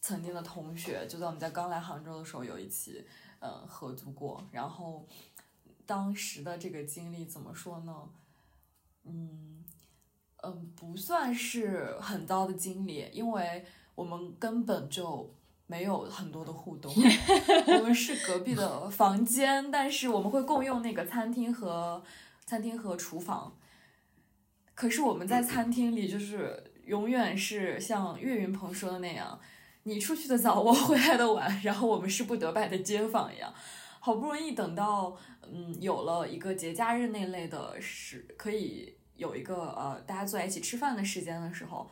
[0.00, 3.04] 曾经的同学，就在我们在刚来杭州的时候有一起，
[3.40, 4.46] 嗯，合租过。
[4.52, 5.08] 然后
[5.84, 8.10] 当时的这个经历怎么说呢？
[9.04, 9.59] 嗯
[10.42, 13.64] 嗯，不算是很糟的经历，因为
[13.94, 15.34] 我们根本就
[15.66, 16.92] 没有很多的互动。
[17.78, 22.02] 我们是隔壁的房间，但是我们会共用那个餐厅和
[22.46, 23.56] 餐厅和厨房。
[24.74, 29.38] 可是我们在餐厅里就是永远是像岳云鹏说的那样，
[29.82, 33.52] 你出去的早，我回来的晚，然后我们是不得拜的街坊一样。
[34.02, 35.14] 好不容易等到
[35.52, 41.88] 嗯有了一个节假日那类的时，可以有一个呃大家坐在一起吃饭的时间的时候，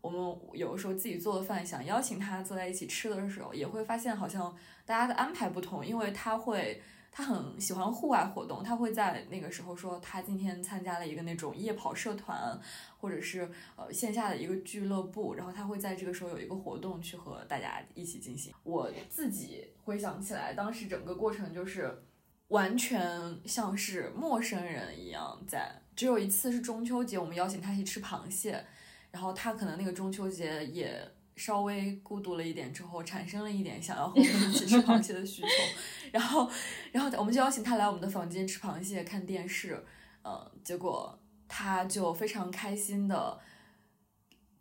[0.00, 0.18] 我们
[0.54, 4.56] 有的时候自己做的饭，想邀请他坐在一起吃的时候，也会发现好像
[4.86, 12.58] 大家的安排不同，因为他会他很喜欢户外活动，他会在那个时候说他今天参加了一个那种夜跑社团，
[12.98, 18.54] 或者是呃线下的一个俱乐部，然后他会在这个时候有一个活动去和大家一起进行。
[18.62, 22.02] 我自己回想起来，当时整个过程就是
[22.48, 25.82] 完全像是陌生人一样在。
[26.00, 28.64] 只有一次是中秋节，我们邀请他去吃螃蟹，
[29.10, 30.98] 然后他可能那个中秋节也
[31.36, 35.48] 稍微孤独了一点，之后产生了一点想要和我们一起吃螃蟹的需求，
[36.10, 36.50] 然后，
[36.90, 39.84] 然后我们就邀请他来我们的房间吃螃蟹、看电视，
[40.24, 43.38] 嗯，结果他就非常开心的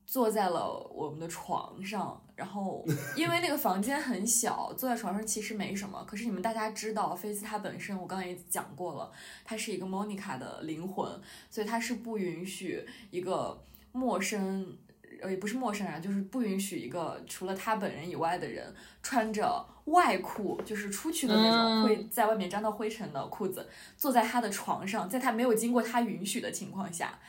[0.05, 2.83] 坐在了我们的床上，然后
[3.17, 6.01] 因为那个房间很小，坐在床上其实没什么。
[6.07, 9.11] 可是你们大家知道，菲斯他本身我刚刚也讲过了，
[9.43, 11.11] 他是一个 Monica 的灵魂，
[11.51, 13.61] 所以他是不允许一个
[13.91, 14.77] 陌生。
[15.21, 18.73] 呃，也不是陌生人，就是不允许一个除了他本人以外的人
[19.03, 23.67] 穿着外裤，就是出去的那种，嗯会在外面沾到灰尘的裤子，
[23.97, 27.19] 坐在他的床上，在他没有经过他允许的情况下，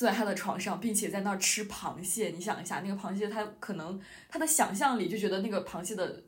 [0.00, 2.30] 坐在他的床上，并且在那儿吃螃蟹。
[2.30, 6.22] 你想一下，那个螃蟹，他可能他的想象里就觉得那个螃蟹的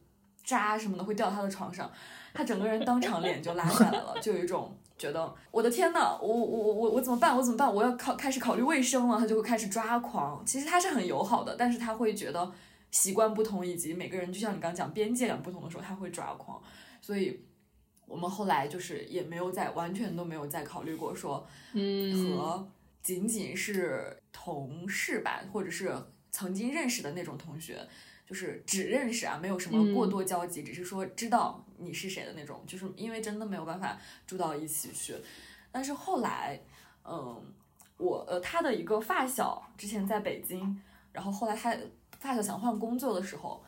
[0.44, 1.90] 渣什么的会掉他的床上，
[2.34, 7.34] 他整个人当场脸就拉下来了，就有一种觉得我的天呐，我我我我我怎么办？
[7.34, 7.74] 我怎么办？
[7.74, 10.44] 我要考开始考虑卫生了，他就会开始抓狂。
[10.44, 12.52] 其实他是很友好的，但是他会觉得
[12.90, 16.60] 习惯不同，以及每个人就像你刚刚讲边界感不同的时候，他会抓狂。
[17.00, 17.42] 所以
[18.06, 22.68] 我们后来就是也没有再完全都没有再考虑过说嗯，和
[23.02, 25.92] 仅仅是同事吧，或者是
[26.30, 27.86] 曾经认识的那种同学，
[28.26, 35.16] 就是只认识啊，没有什么过多交集，只是说知道你是谁的那种，就是因为真的没有办法住到一起去。
[35.70, 36.60] 但是后来，
[37.04, 37.42] 嗯，
[37.96, 40.80] 我呃他的一个发小之前在北京，
[41.12, 41.76] 然后后来他
[42.18, 43.62] 发小想换工作的时候，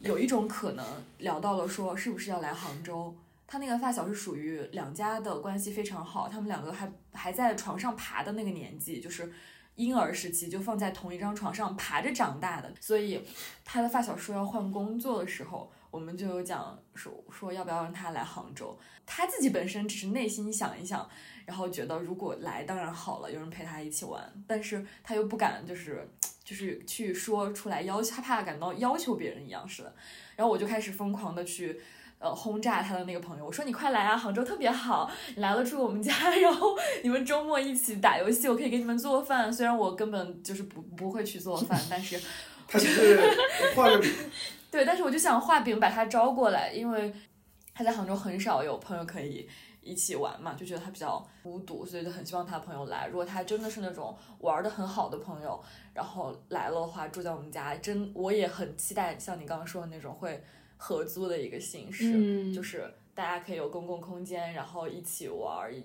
[0.00, 0.84] 有一种可能
[1.18, 3.14] 聊到了说是不是要来杭州。
[3.46, 9.30] 他那个发小是属于两家的关系非常好，他们两个还还在床上爬的那个年纪，就是
[9.74, 13.22] 婴儿时期就放在同一张床上爬着长大的，所以
[13.64, 18.78] 他的发小说要换工作的时候，我们就有讲说说要不要让他来杭州。
[19.04, 21.06] 他自己本身只是内心想一想，
[21.44, 26.08] 然后觉得如果来当然好了，有人陪他一起玩，但是他又不敢就是
[26.42, 29.94] 就是去说出来要求，他怕感到要求别人一样似的。
[30.36, 31.80] 然后我就开始疯狂的去。
[32.22, 39.52] 呃，轰炸他的那个朋友，我说你快来啊，杭州特别好，你来了住我们家， 然后你们周末一起打游戏，我可以给你们做饭。
[39.52, 42.20] 虽然我根本就是不不会去做饭，但是
[42.68, 43.20] 他只是
[43.74, 44.08] 画个饼，
[44.70, 47.12] 对，但是我就想画饼把他招过来，因为
[47.74, 49.48] 他在杭州很少有朋友可以
[49.80, 53.08] 一起玩嘛，就觉得他比较孤独，所以就很希望他朋友来。
[53.08, 55.60] 如果他真的是那种玩的很好的朋友，
[55.92, 60.40] 然后来了的话，住在我们家，真我也很期待像你刚刚说的那种会
[60.84, 62.82] 合租的一个形式，嗯就是
[63.14, 65.80] 大家可以有公共空间，然后一起玩儿，一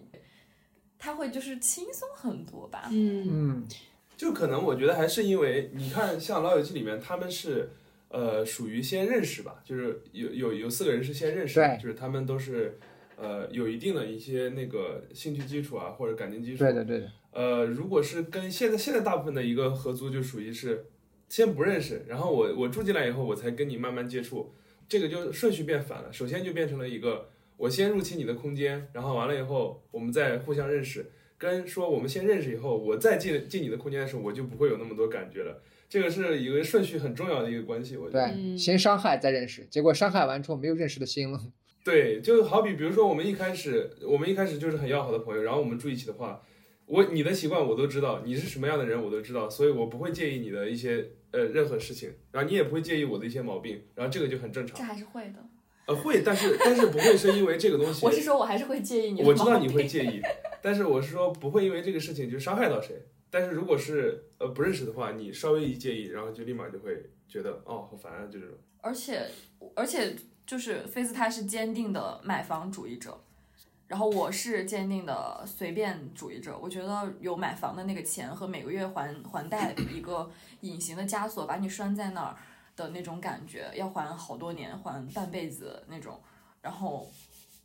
[0.97, 2.89] 他会就是轻松很多吧。
[2.91, 3.67] 嗯嗯，
[4.15, 7.69] 就可能我觉得还是因为你看，像《老友记》里面他们是
[8.09, 12.79] 呃属于先认识吧，就是有有有四个人是先认识就是他们都是
[13.17, 16.63] 呃有一定的一些那个兴趣基础啊或者感情基础。
[16.63, 20.87] 对的对的，呃，如果是跟现在现在大部分的一个合租，就属于是
[21.29, 24.55] 先不认识，然后我我住进来以后，我才跟你慢慢接触，
[24.87, 26.11] 这个就顺序变反了。
[26.11, 35.61] 首先就变成了一个我先入侵你的空间，然后完了以后我们再互相认识，跟说我们先认识以后，我再进进你的空间的时候，我就不会有那么多感觉了。
[35.89, 38.27] 这个是一个顺序很重要的一个关系，我觉得。
[38.27, 41.39] 对，嗯先伤害再认识，结果伤害完之后没有认识的心了。
[41.85, 46.41] 对，就好比比如说我们一开始，我们一开始就是很要好的朋友，然后我们住一起的话，
[46.85, 54.83] 我你的习惯我都知道，你是什么样的人我都知道，所以我不会介意你的一些呃任何事情，然后你也不会介意我的一些毛病，然后这个就很正常这。
[54.83, 55.43] 还是会的。
[55.87, 60.21] 呃，会，但是但是不会是因为这个东西， 我是说，我还是会介意你我知道你会介意，
[60.61, 63.05] 但是我是说不会因为这个事情就伤害到谁。
[63.29, 68.57] 但是如果是呃不认识的话，你稍微一介意，然后就立马就会觉得哦好烦啊，就这种。
[68.81, 69.29] 而且
[69.75, 70.13] 而且
[70.45, 73.17] 就是菲斯他是坚定的买房主义者，
[73.87, 76.57] 然后我是坚定的随便主义者。
[76.61, 80.29] 我觉得有买房的那个钱和每个月还还贷一个
[80.61, 82.35] 隐形的枷锁，把你拴在那儿
[82.75, 86.19] 的那种感觉，要还好多年，还半辈子那种。
[86.61, 87.09] 然后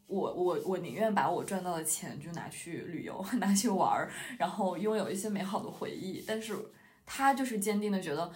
[0.06, 6.24] 我我我宁愿把我赚到的钱就拿去旅游， 拿去玩儿，然后拥有一些美好的回忆。
[6.26, 6.56] 但是
[7.04, 8.32] 他就是坚定的觉得。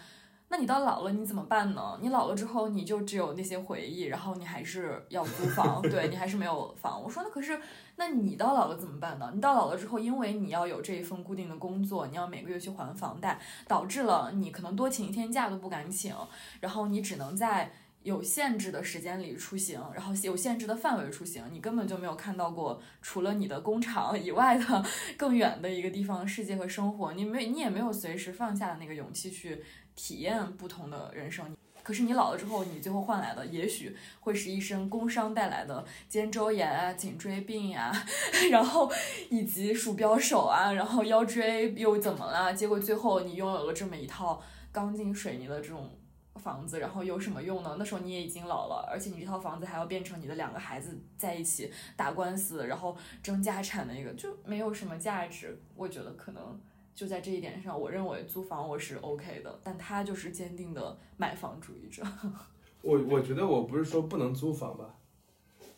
[0.49, 1.99] 那你到老了你怎么办呢？
[2.01, 7.03] 你老了之后你就只有那些回忆，然后你还是要租房， 对你还是没有房。
[7.03, 7.61] 我说那可是，
[7.97, 9.31] 那你到老了怎么办呢？
[9.35, 16.15] 你到老了之后，因为你要有这一份固定的工作，你要每个月去还房贷，导致了你可能多请一天假都不敢请，
[16.61, 17.73] 然后你只能在。
[18.03, 24.85] 有限制的时间里出行，然后有限制的范围出行，你根本就没有看到过除了你的工厂以外的
[25.19, 27.13] 更远的一个地方的世界和生活。
[27.15, 29.61] 你没，你也没有随时放下的那个勇气去
[29.97, 31.45] 体验不同的人生。
[31.83, 37.93] 可是你老了之后，你最后换来的也许会是一身工伤带来的肩周炎啊、颈椎病呀、
[38.53, 38.89] 然后
[39.31, 42.55] 以及鼠标手啊，然后腰椎又怎么了？
[42.55, 44.41] 结果最后你拥有了这么一套
[44.71, 45.91] 钢筋水泥的这种。
[46.39, 47.75] 房子，然后有什么用呢？
[47.79, 55.59] 那时候你也已经老了，而且你这套房子还要变成你的两个孩子在一起打官司，然后争家产的一个，就没有什么价值。
[55.75, 56.61] 我觉得可能
[56.97, 62.03] 就在这一点上，我认为租房我是 OK 的，但他就是坚定的买房主义者。
[62.83, 64.97] 我我觉得我不是说不能租房吧，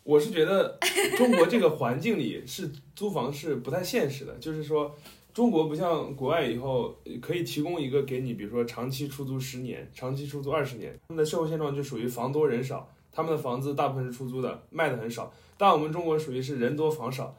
[0.03, 0.79] 我是觉得
[1.17, 4.95] 中国这个环境里是租房是不太现实的，就是说。
[5.31, 10.99] 中国不像国外，以后可以提供一个给你，比如说长期出租十年、长期出租二十年。
[11.07, 15.31] 他们的社会现状就属于房多人少，他们的房子大部分是出租的，卖的很少。
[15.55, 17.33] 但我们中国属于是人多房少，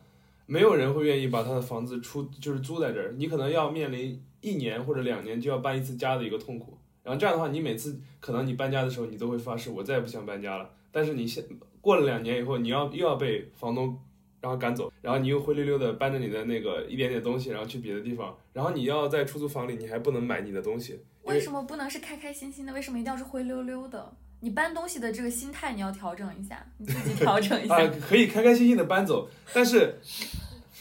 [0.51, 3.15] 没有人会愿意把他的房子出就是租在这儿。
[3.17, 6.77] 你可能要面临一年或者两年就要搬一次家的一个痛苦。
[7.05, 10.69] 然后这样的话，你每次可能你搬家的时候，你都会发誓我再也不想搬家了。
[10.91, 11.45] 但是你现
[11.81, 13.97] 过了两年以后，你要又要被房东。
[14.43, 20.99] 然后赶走，然后你又灰溜溜的搬着你的那个一点点东西，然后去别的地方，然后你要在出租房里，你还不能买你的东西。
[21.25, 22.73] 为什么不能是开开心心的？
[22.73, 24.17] 为什么一定要是灰溜溜的？
[24.41, 27.77] 你搬东西的这个心态你要调整一下，你自己调整一下。
[27.81, 29.99] 啊，可以开开心心的搬走，但是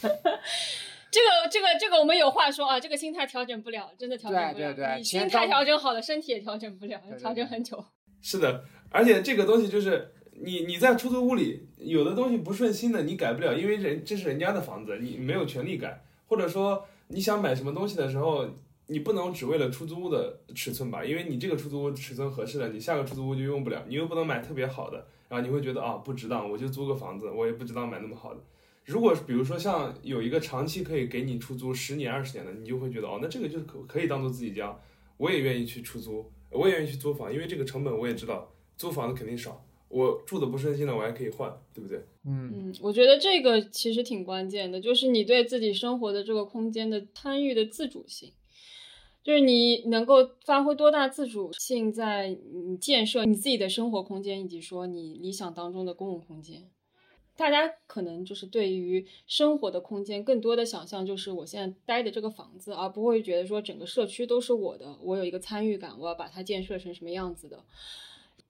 [0.02, 4.72] 这个这个这个我们有话说啊，这个心态调整不了，真的调整不了。
[4.72, 7.84] 对对对你心态调整好了，身体也调整不了，调整很久。
[8.22, 16.02] 是的，而且这个东西就是你你在出租屋里有的东西不顺心的，你改不了，因为人这是人家的房子，你没有权利改。
[16.26, 18.48] 或者说你想买什么东西的时候，
[18.90, 28.40] 你不能只为了出租屋的尺寸吧，因为你这个出租屋尺寸合适了，你下个出租屋就用不了，你又不能买特别好的，然后你会觉得啊不值当，我就租个房子，我也不值当买那么好的。
[28.84, 34.76] 如果比如说像有一个长期可以给你出租十年二十年的，你就会觉得哦，那这个就是可可以当做自己家，
[35.18, 42.04] 我也愿意去出租，我也愿意去租房，因为这个成本我也知道，租房子肯定少，我住的不顺心了，我还可以换，对不对？
[42.24, 48.32] 嗯，嗯，我觉得这个其实挺关键的，就是你对自己生活的这个空间的参与的自主性，
[49.22, 56.70] 就是你能够发挥多大自主性在你建设你自己的生活空间，以及说你理想当中的公共空间。
[57.36, 67.64] 大家可能就是对于生活的空间更多的想象，就是我现在待的这个房子，而不会觉得说整个社区都是我的，我有一个参与感，我要把它建设成什么样子的。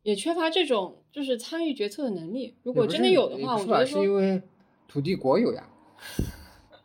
[0.03, 2.55] 也缺乏这种就是参与决策的能力。
[2.63, 3.65] 如果真的有的话，我？
[3.65, 4.43] 觉得是因为
[4.89, 5.69] 土地国有呀。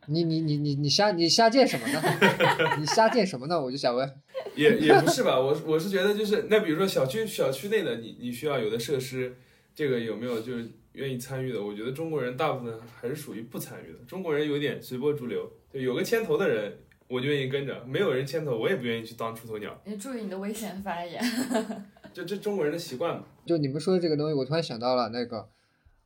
[0.08, 2.02] 你你你你你瞎你瞎建什么呢？
[2.78, 3.60] 你瞎建什么呢？
[3.60, 4.08] 我就想问。
[4.54, 9.36] 也也不是吧，我我是觉得就是那比如说小区小区内的你你需要有的设施，
[9.74, 11.62] 这个有没有就是愿意参与的？
[11.62, 13.98] 我觉得中国人大部分还是属于不参与的。
[14.06, 16.78] 中国人有点随波逐流，就有个牵头的人
[17.08, 21.22] 我就愿意跟着，没有人牵头我也不愿意去当出头鸟，你注意你的危险发言。
[22.14, 23.24] 就这中国人的习惯嘛。
[23.44, 25.48] 就你们说的这个东西，我突然想到了那个，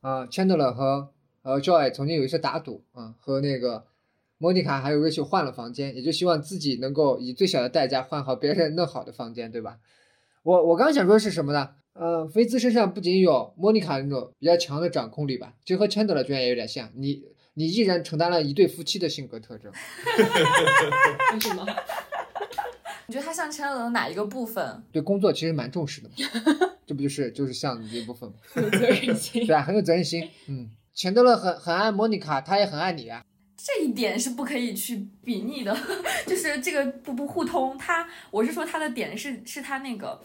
[0.00, 1.08] 啊、c h a n d l e r 和
[1.42, 3.84] 呃 Joy 曾经有一次打赌啊、和那个
[4.42, 9.76] 莫妮卡还有 Rachel 换了房间，也就希望自己能够以最小的代价换好别人弄好的房间，对吧？
[10.42, 11.68] 我我刚想说是什么呢？
[11.92, 16.90] 呃，菲兹身上不仅有莫妮卡那种比较强的掌控力吧，其实和钱德勒居然也有点像。
[16.94, 17.22] 你
[17.52, 19.70] 你毅然承担了一对夫妻的性格特征。
[21.34, 21.66] 为什么？
[23.06, 24.82] 你觉得他像 Chandler 的哪一个部分？
[24.90, 26.14] 对工作其实蛮重视的嘛，
[26.86, 28.36] 这不就是就是像你这一部分吗？
[28.56, 29.54] 有责任心对。
[29.54, 30.26] 啊，很有责任心。
[30.46, 33.22] 嗯，钱德勒很很爱莫妮卡，他也很爱你啊。
[33.62, 35.76] 这一点是不可以去比拟的，
[36.26, 37.76] 就是这个不不互通。
[37.76, 40.22] 他我是说他的点是是他那个。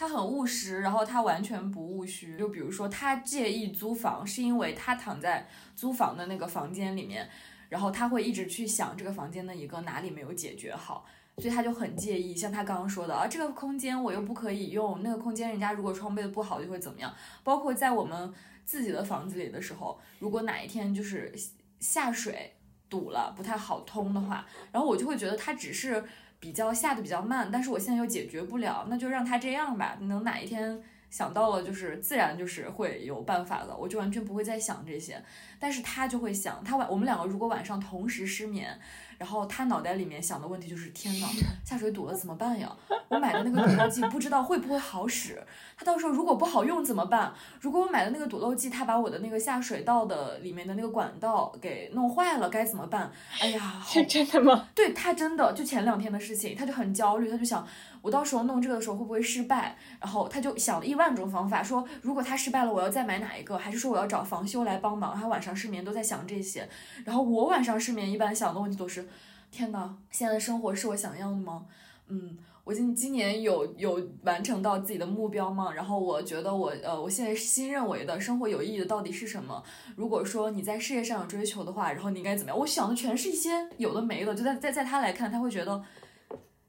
[0.00, 2.38] 他很务实，然后他完全不务虚。
[2.38, 7.28] 就比如说，他介意租房，是因为他躺在租房的那个房间里面，
[7.68, 11.04] 然后他会一直去想这个房间的一个哪里没有解决好，
[11.38, 12.32] 所以他就很介意。
[12.32, 17.12] 像他刚刚说的啊，这个空间我又不可以用，那个空间人家如果装备的不好就会怎么样。
[17.42, 18.32] 包括在我们
[18.64, 21.34] 自己的房子里的时候，如果哪一天就是
[21.80, 22.52] 下水
[22.88, 26.04] 堵了，不太好通的话，然后我就会觉得它只是。
[26.40, 29.98] 比较下的比较慢，但是我现在又解决不了，那就让它这样吧。
[30.02, 30.80] 能哪一天
[31.10, 35.20] 想到了，就是自然就是会有办法的，我就完全不会再想这些。
[35.58, 38.78] 但是他就会想，他晚我们两个如果晚上同时失眠。
[39.18, 41.26] 然后他脑袋里面想的问题就是：天呐，
[41.64, 42.74] 下水堵了怎么办呀？
[43.08, 45.42] 我买的那个堵漏剂不知道会不会好使？
[45.76, 47.32] 他到时候如果不好用怎么办？
[47.60, 53.10] 如果我买的那个堵漏剂，他把我的那个下水道的里面的那个管道给弄坏了，该怎么办？
[53.40, 54.68] 哎呀，好真的吗？
[54.74, 57.66] 对他真的就前两天的事情，他就很焦虑，他就想
[58.02, 59.76] 我到时候弄这个的时候会不会失败？
[60.00, 63.56] 然后他就想了一万种方法，说如果他失败了，我要再买哪一个？
[63.58, 65.16] 还是说我要找房修来帮忙？
[65.18, 66.68] 他晚上失眠都在想这些。
[67.04, 69.07] 然后我晚上失眠一般想的问题都是。
[69.50, 71.66] 天呐，现在的生活是我想要的吗？
[72.08, 75.72] 嗯，我今今年有有完成到自己的目标吗？
[75.72, 79.62] 然后我觉得我呃，我现在新认为的生活有意义的到底是什么？
[79.96, 82.58] 如果说你在事业上有追求的话，然后你应该怎么样？
[82.58, 85.82] 我想的全是一些有的没的，就在在在他来看，他会觉得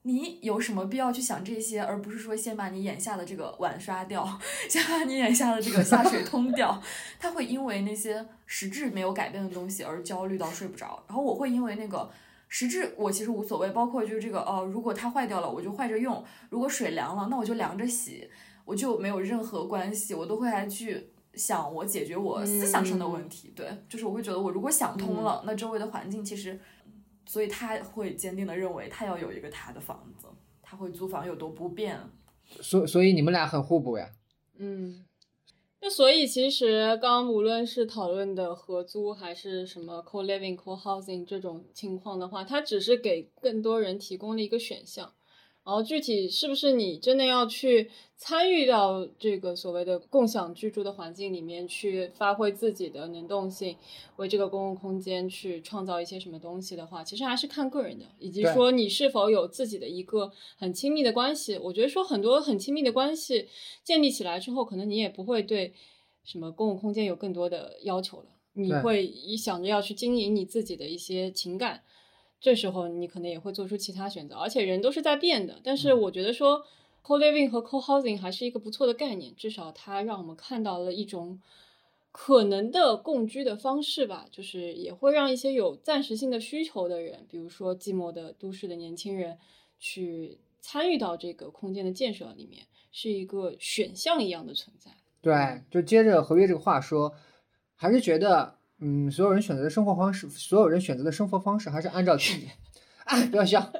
[0.02, 4.28] 你有什么必要去想这些，而不是说先把你眼下的这个碗刷掉，
[4.70, 6.82] 先把你眼下的这个下水通掉。
[7.20, 12.10] 他会因为那些实质没有改变的东西而焦虑到睡不着，然后我会因为那个。
[12.52, 18.28] 实质我其实无所谓，包括就是这个哦，如果它坏掉了，我就坏着用；如果水凉了，那我就凉着洗，
[18.66, 23.54] 我就没有任何关系，我都会来去想我解决我思想上的问题。
[23.56, 26.60] 对，就是我会觉得我如果想通了，那周围的环境其实，
[27.28, 30.28] 所以他会坚定的认为他要有一个他的房子，
[30.64, 32.00] 他会租房有多不便。
[32.62, 34.10] 所所以你们俩很互补呀。
[34.58, 35.06] 嗯。
[35.82, 45.14] 那所以其实刚无论是讨论的合租还是什么 co living co housing 这种情况的话，它只是给更多人提供了一个选项。
[45.70, 53.78] 然后具体是不是你真的要去参与到这个所谓的共享居住的环境里面去发挥自己的能动性，
[54.16, 61.56] 为这个公共空间去创造一些什么东西的话，其实还是看个人的，以及说你是否有自己的一个很亲密的关系。
[61.60, 63.48] 我觉得说很多很亲密的关系
[63.84, 65.76] 建立起来之后，可能你也不会对
[66.24, 71.84] 什么公共空间有更多的要求了，你会想着要去经营你自己的一些情感。
[72.42, 75.60] 这时候你可能也会做出其他选择，而且人都是在变的。
[75.62, 76.66] 但是我觉得说
[77.04, 81.42] ，co living 和 co housing 还是一个不错的概念，至少它让我们看到了一种
[82.12, 84.26] 可能的共居的方式吧。
[84.32, 89.38] 就是也会让一些有暂时性的需求的人，比如说寂寞的都市的年轻人，
[89.78, 94.92] 去参与到这个空间的建设里面，是一个选项一样的存在。
[95.22, 97.14] 对，就接着合约这个话说，
[97.76, 98.59] 还是觉得。
[98.80, 102.50] 嗯，所有人选择的生活方式，所有人选择的生活方式还是按照自己，
[103.06, 103.72] 啊，不要笑。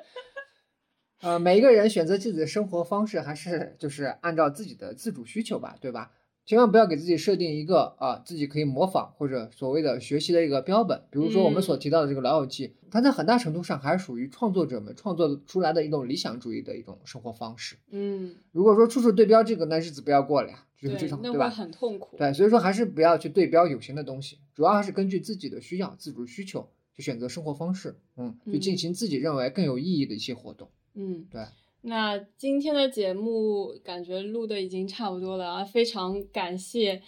[1.22, 6.12] 呃，每一个人选择自己的生活方式，还是就是按照自己的自主需求吧，对吧？
[6.46, 11.04] 千万不要给自己设定一个啊，自己可以模仿或者所谓的学习的一个标本。
[11.12, 17.76] 比如说我们所提到的这个《老友记》，它在很大程度上还是属于创作者们创作出来的一种理想主义的一种生活方式。
[17.92, 21.50] 嗯，如果说处处对标这个，那日子不要过了呀，就是这种，对吧？
[21.50, 22.16] 很痛苦。
[22.18, 28.00] 对，所以说还是不要去对标有形的东西，主要还是根据自己的需要、自主需求去选择生活方式。
[28.18, 30.70] 嗯，去进行自己认为更有意义的一些活动。
[30.94, 31.44] 嗯，对。
[31.82, 37.02] 那今天的节目感觉录的已经差不多了啊，非常感谢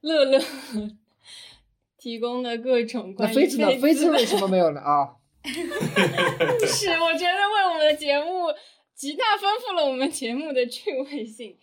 [0.00, 0.40] 乐乐
[1.98, 3.68] 提供的各种关于飞子呢？
[3.78, 4.80] 飞子为什么没有呢？
[4.80, 5.14] 啊，
[5.44, 8.46] 是我觉得为我们的节目
[8.94, 11.56] 极大丰富了我们节目的趣味性。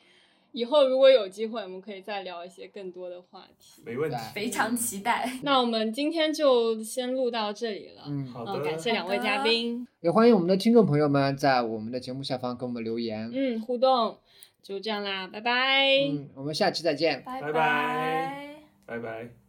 [0.56, 3.84] 以后如果有机会，我们可以再聊一些更多的话题。
[3.86, 5.30] 没问题，非常期待。
[5.43, 8.03] 那我们今天就先录到这里了。
[8.08, 13.30] 嗯，好的，感谢两位嘉宾，也欢迎我们的听众朋友们在我们的节目下方给我们留言。
[13.34, 14.18] 嗯，互动
[14.64, 15.88] 就这样啦，拜拜。
[16.10, 19.45] 嗯，我们下期再见，拜拜拜，拜拜。